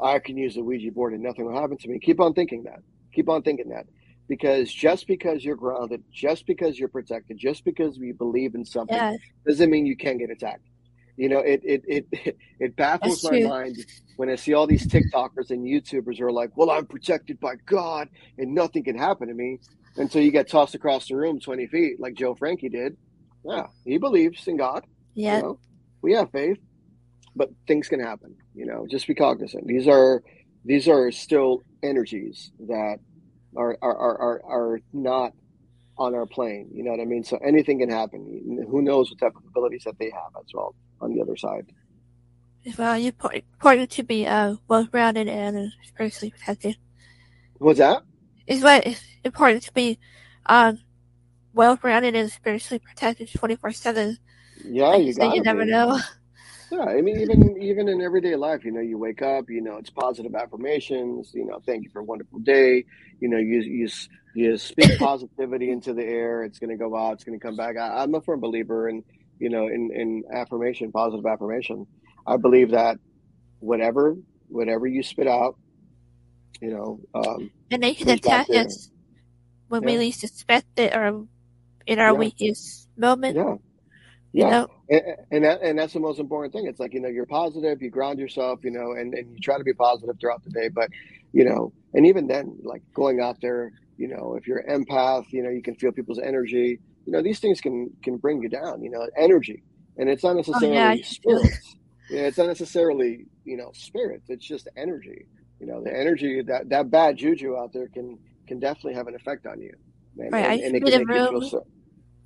[0.02, 1.98] I can use a Ouija board and nothing will happen to me.
[1.98, 2.80] Keep on thinking that.
[3.14, 3.86] Keep on thinking that.
[4.28, 8.96] Because just because you're grounded, just because you're protected, just because we believe in something,
[8.96, 9.16] Yeah.
[9.46, 10.62] doesn't mean you can't get attacked.
[11.16, 13.84] You know, it it it it baffles my mind
[14.16, 17.56] when I see all these TikTokers and YouTubers who are like, "Well, I'm protected by
[17.66, 19.58] God, and nothing can happen to me,"
[19.96, 22.96] until you get tossed across the room twenty feet, like Joe Frankie did.
[23.44, 24.84] Yeah, he believes in God.
[25.14, 25.36] Yeah.
[25.38, 25.58] You know?
[26.02, 26.58] We have faith,
[27.36, 28.36] but things can happen.
[28.54, 29.66] You know, just be cognizant.
[29.66, 30.22] These are
[30.64, 32.98] these are still energies that
[33.56, 35.32] are are, are, are, are not
[35.98, 36.70] on our plane.
[36.72, 37.24] You know what I mean?
[37.24, 38.66] So anything can happen.
[38.70, 41.66] Who knows what type of abilities that they have as well on the other side.
[42.76, 46.76] Well, you important to be uh, well-rounded and spiritually protected.
[47.58, 48.02] What's that?
[48.46, 49.98] It's what it's important to be
[50.46, 50.78] um,
[51.54, 54.16] well-rounded and spiritually protected 24/7.
[54.64, 56.00] Yeah, like you got you never know.
[56.70, 59.76] Yeah, I mean, even even in everyday life, you know, you wake up, you know,
[59.76, 61.32] it's positive affirmations.
[61.34, 62.84] You know, thank you for a wonderful day.
[63.18, 63.88] You know, you you
[64.34, 66.44] you speak positivity into the air.
[66.44, 67.14] It's going to go out.
[67.14, 67.76] It's going to come back.
[67.76, 69.02] I, I'm a firm believer in
[69.40, 71.86] you know in in affirmation, positive affirmation.
[72.26, 72.98] I believe that
[73.58, 74.16] whatever
[74.48, 75.56] whatever you spit out,
[76.60, 78.90] you know, um, And they can attack us
[79.68, 81.26] when we least expect it or
[81.86, 83.54] in our yeah, weakest moment, yeah,
[84.32, 84.48] you yeah.
[84.48, 84.68] know?
[84.88, 86.66] And, and that and that's the most important thing.
[86.66, 89.58] It's like you know you're positive, you ground yourself, you know, and and you try
[89.58, 90.68] to be positive throughout the day.
[90.68, 90.90] But
[91.32, 95.26] you know, and even then, like going out there, you know, if you're an empath,
[95.32, 96.80] you know, you can feel people's energy.
[97.06, 98.82] You know, these things can can bring you down.
[98.82, 99.62] You know, energy,
[99.96, 101.52] and it's not Oh yeah, necessarily feel it.
[101.52, 101.76] spirits.
[102.08, 104.26] Yeah, it's not necessarily you know spirits.
[104.28, 105.26] It's just energy.
[105.60, 109.14] You know, the energy that that bad juju out there can can definitely have an
[109.14, 109.72] effect on you,
[110.18, 111.66] and Right, I and, used it can make you feel so.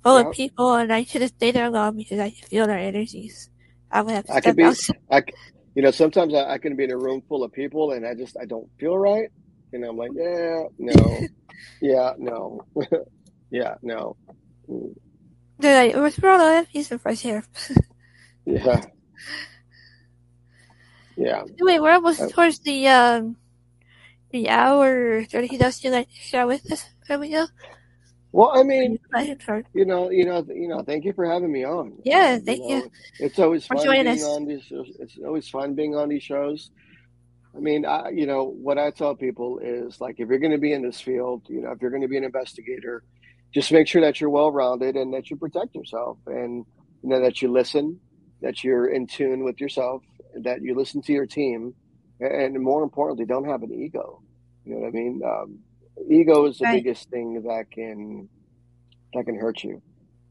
[0.05, 2.79] Full of people and I should have stayed there alone because I could feel their
[2.79, 3.49] energies.
[3.91, 4.77] I would have to I could step be.
[5.11, 5.23] I,
[5.75, 8.15] you know, sometimes I, I can be in a room full of people and I
[8.15, 9.29] just I don't feel right,
[9.73, 11.29] and I'm like, yeah, no,
[11.81, 12.61] yeah, no,
[13.51, 14.17] yeah, no,
[14.69, 14.95] Mm,
[15.59, 16.41] They're like, what's wrong?
[16.41, 17.45] I have and fresh air.
[18.45, 18.81] yeah,
[21.17, 21.43] yeah.
[21.59, 23.37] Anyway, we're almost Uh, towards the um
[24.31, 25.25] the hour.
[25.33, 27.47] Anything else you'd like to share with us, Romeo?
[28.35, 29.37] Well, I mean, you
[29.73, 30.83] you know, you know, you know.
[30.83, 31.93] Thank you for having me on.
[32.03, 34.23] Yeah, Um, you thank you know, it's always fun being us.
[34.23, 34.63] on these.
[34.63, 34.91] shows.
[34.99, 36.71] It's always fun being on these shows.
[37.55, 40.59] I mean, I, you know, what I tell people is like, if you're going to
[40.59, 43.03] be in this field, you know, if you're going to be an investigator,
[43.53, 46.65] just make sure that you're well rounded and that you protect yourself and,
[47.03, 47.99] you know, that you listen,
[48.41, 50.03] that you're in tune with yourself,
[50.43, 51.75] that you listen to your team.
[52.21, 54.21] And more importantly, don't have an ego.
[54.65, 55.21] You know what I mean?
[55.25, 55.59] Um,
[56.09, 56.83] ego is the Right.
[56.83, 58.29] biggest thing that can,
[59.13, 59.81] that can hurt you,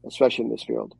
[0.07, 0.93] especially in this field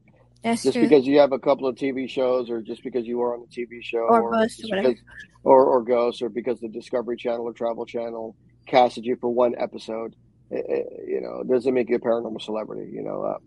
[0.44, 0.84] That's just true.
[0.84, 3.48] because you have a couple of TV shows, or just because you are on a
[3.60, 4.96] TV show, Or or or because,
[5.44, 8.36] or or Ghost, or because the Discovery Channel or Travel Channel
[8.68, 10.16] casted you for one episode,
[10.52, 12.92] it, it, you know, doesn't make you a paranormal celebrity.
[12.92, 13.38] You know, uh,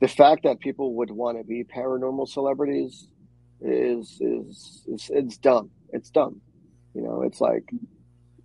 [0.00, 3.08] the fact that people would want to be paranormal celebrities
[3.60, 5.70] is is, is it's dumb.
[5.90, 6.40] It's dumb.
[6.94, 7.64] You know, it's like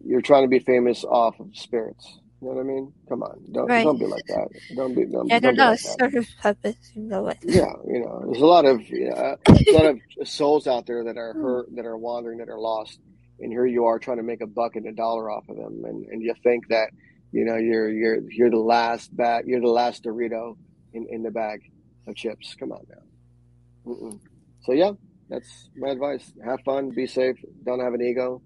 [0.06, 2.20] you're trying to be famous off of spirits.
[2.42, 2.94] You know what I mean?
[3.08, 3.84] Come on, don't Right.
[3.86, 4.50] don't be like that.
[4.76, 6.92] Don't be don't, Yeah, don't be not like circus puppets.
[6.94, 7.38] You know what?
[7.42, 11.06] Yeah, you know, there's a lot of you know, a lot of souls out there
[11.06, 11.42] that are hmm.
[11.42, 13.00] hurt, that are wandering, that are lost,
[13.40, 15.86] and here you are trying to make a buck and a dollar off of them,
[15.86, 16.90] and, and you think that
[17.32, 20.58] you know you're you're you're the last bag, you're the last Dorito
[20.92, 21.62] in, in the bag
[22.08, 22.56] of chips.
[22.56, 23.92] Come on now.
[23.94, 24.20] Mm-mm.
[24.64, 24.92] So yeah,
[25.30, 26.32] that's my advice.
[26.44, 28.42] Have fun, be safe, don't have an ego,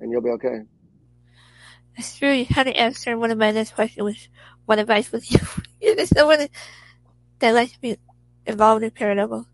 [0.00, 0.60] and you'll be okay.
[1.98, 2.30] That's true.
[2.30, 4.30] You kind of answered one of my next questions, which
[4.66, 5.40] what advice would you
[5.80, 6.46] give to someone
[7.40, 7.96] that likes to be
[8.46, 9.46] involved in paranormal?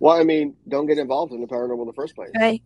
[0.00, 2.32] Well, I mean, don't get involved in the paranormal in the first place.
[2.36, 2.60] Right?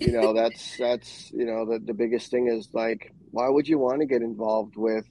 [0.00, 3.78] you know that's that's you know the, the biggest thing is like why would you
[3.78, 5.06] want to get involved with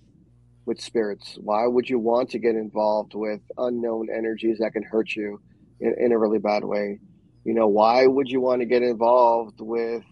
[0.65, 5.15] with spirits why would you want to get involved with unknown energies that can hurt
[5.15, 5.41] you
[5.79, 6.99] in, in a really bad way
[7.43, 10.03] you know why would you want to get involved with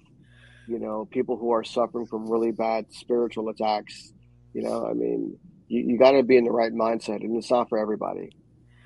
[0.70, 4.14] you know people who are suffering from really bad spiritual attacks
[4.54, 7.50] you know i mean you, you got to be in the right mindset and it's
[7.52, 8.30] not for everybody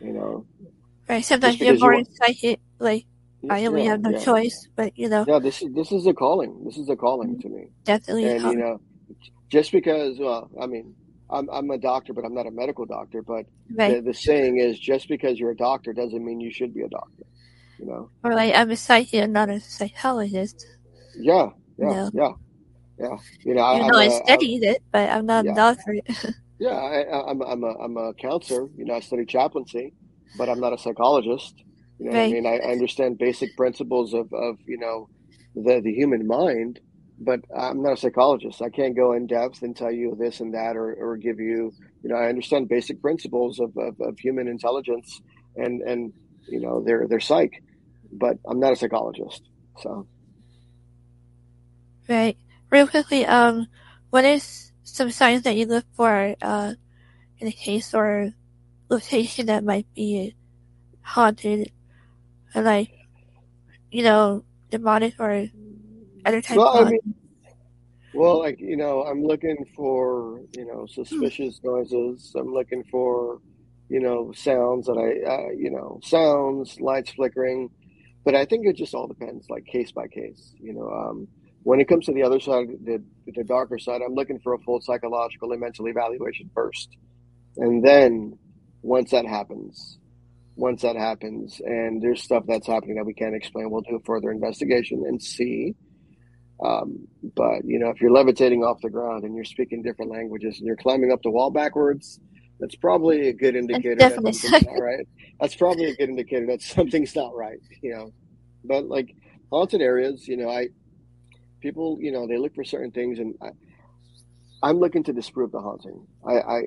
[0.01, 0.45] you know
[1.09, 1.23] right.
[1.25, 3.05] Sometimes you're because you psychic, like
[3.49, 6.07] I we yeah have no yeah choice, but you know, yeah this is this is
[6.07, 7.41] a calling this is a calling mm-hmm.
[7.41, 8.79] to me definitely and you know
[9.49, 10.95] just because well i mean
[11.29, 13.95] i'm, I'm a doctor but i'm not a medical doctor but Right?
[13.95, 16.89] the, the saying is just because you're a doctor doesn't mean you should be a
[16.89, 17.23] doctor
[17.79, 20.65] you know Or like I'm a psychic, not a psychologist.
[21.19, 22.31] yeah yeah know, yeah
[22.99, 23.17] yeah.
[23.43, 25.53] You know I, even i'm though I a studied it, but I'm not a yeah.
[25.53, 25.95] doctor.
[26.59, 28.67] yeah I, I- i'm a, i'm a i'm a counselor.
[28.77, 29.93] You know i study chaplaincy
[30.35, 31.53] but i'm not a psychologist.
[31.99, 32.45] You know what i mean?
[32.45, 35.09] I, I understand basic principles of of you know
[35.55, 36.79] the the human mind
[37.19, 38.61] but i'm not a psychologist.
[38.61, 41.73] I can't go in depth and tell you this and that or, or give you
[42.03, 45.21] you know i understand basic principles of, of, of human intelligence
[45.55, 46.13] and and
[46.47, 47.51] you know their their psych
[48.11, 49.41] but i'm not a psychologist
[49.79, 50.07] so
[52.07, 52.37] Right.
[52.69, 53.67] Real quickly, um,
[54.09, 56.73] what is some signs that you look for, uh,
[57.39, 58.33] in a case or
[58.89, 60.35] location that might be
[61.01, 61.71] haunted?
[62.53, 62.91] and like,
[63.91, 65.47] you know, demonic or
[66.25, 67.15] other type Well, I of mean,
[68.13, 72.31] well, like you know, I'm looking for you know suspicious noises.
[72.37, 73.39] I'm looking for
[73.89, 77.69] you know sounds that I uh, you know sounds, lights flickering.
[78.25, 80.53] But I think it just all depends, like case by case.
[80.59, 81.27] You know, um,
[81.63, 84.59] when it comes to the other side, the the darker side, I'm looking for a
[84.59, 86.89] full psychological and mental evaluation first,
[87.57, 88.37] and then
[88.81, 89.97] once that happens,
[90.55, 94.05] once that happens, and there's stuff that's happening that we can't explain, we'll do a
[94.05, 95.75] further investigation and see.
[96.63, 100.57] Um, but you know, if you're levitating off the ground and you're speaking different languages
[100.57, 102.19] and you're climbing up the wall backwards,
[102.59, 105.07] that's probably a good indicator that definitely something's not right.
[105.39, 107.59] That's probably a good indicator that something's not right.
[107.81, 108.13] You know,
[108.63, 109.15] but like
[109.51, 110.69] haunted areas, you know, I
[111.63, 113.49] people, you know, they look for certain things, and I,
[114.61, 116.05] I'm looking to disprove the haunting.
[116.27, 116.61] I, I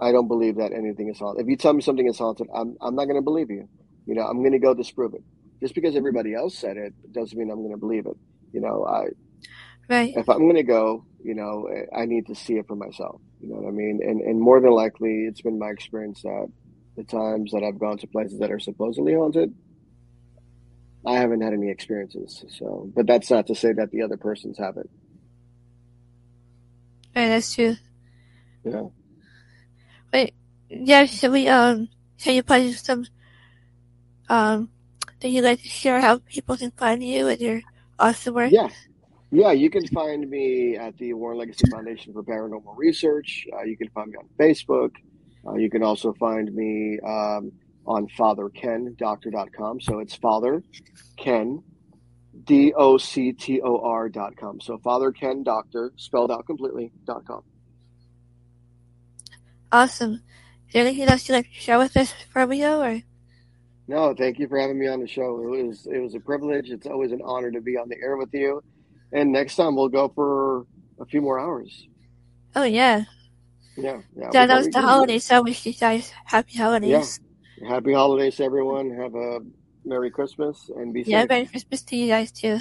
[0.00, 1.44] I don't believe that anything is haunted.
[1.44, 3.68] If you tell me something is haunted, I'm I'm not going to believe you.
[4.06, 5.22] You know, I'm going to go disprove it.
[5.60, 8.16] Just because everybody else said it doesn't mean I'm going to believe it.
[8.52, 9.04] You know, I
[9.88, 10.12] right.
[10.16, 13.20] if I'm going to go, you know, I need to see it for myself.
[13.40, 14.00] You know what I mean?
[14.02, 16.48] And and more than likely, it's been my experience that
[16.96, 19.54] the times that I've gone to places that are supposedly haunted,
[21.06, 22.44] I haven't had any experiences.
[22.58, 24.90] So, but that's not to say that the other persons haven't.
[27.16, 27.76] Right, that's true.
[28.64, 28.84] Yeah.
[30.12, 30.34] Wait,
[30.68, 31.88] yeah, should we, um,
[32.18, 33.06] can you put some,
[34.28, 34.68] um,
[35.20, 37.62] that you'd like to share how people can find you and your
[37.98, 38.52] awesome work?
[38.52, 38.68] Yeah.
[39.32, 43.46] Yeah, you can find me at the Warren Legacy Foundation for Paranormal Research.
[43.52, 44.90] Uh, you can find me on Facebook.
[45.46, 47.52] Uh, you can also find me um,
[47.90, 49.80] on fatherkendoctor.com.
[49.80, 50.62] So it's Father
[51.16, 51.60] Ken,
[52.44, 54.60] D O C T O R.com.
[54.60, 57.42] So Father Ken Doctor, spelled out completely, dot com.
[59.72, 60.22] Awesome.
[60.68, 63.02] Is there anything else you'd like to share with us before we go, or?
[63.88, 65.42] No, thank you for having me on the show.
[65.42, 66.70] It was it was a privilege.
[66.70, 68.62] It's always an honor to be on the air with you.
[69.12, 70.64] And next time we'll go for
[71.00, 71.88] a few more hours.
[72.54, 73.04] Oh, yeah.
[73.76, 74.30] Yeah, yeah.
[74.32, 77.18] Yeah, that was the holidays, so I wish you guys happy holidays.
[77.66, 78.90] Happy holidays, everyone.
[78.90, 79.40] Have a
[79.84, 81.12] Merry Christmas and be safe.
[81.12, 81.26] Yeah.
[81.28, 82.58] Merry Christmas to you guys, too.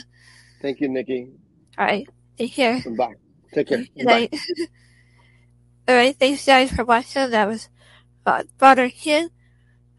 [0.61, 1.29] Thank you, Nikki.
[1.77, 2.81] Alright, take care.
[2.85, 3.15] And bye.
[3.53, 3.85] Take care.
[3.95, 4.35] Good night.
[5.89, 7.31] Alright, thanks guys for watching.
[7.31, 7.69] That was
[8.25, 9.29] uh, Father Ken,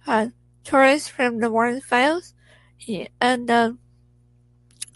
[0.06, 0.28] uh,
[0.64, 2.34] Torres from the Warren Files.
[2.78, 3.78] Yeah, and um,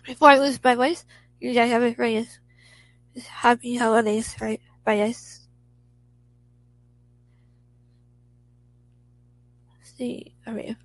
[0.06, 1.04] before I lose my voice,
[1.40, 2.26] you guys have a very
[3.26, 4.60] happy holidays, right?
[4.84, 5.43] Bye guys.
[9.96, 10.76] See, alright.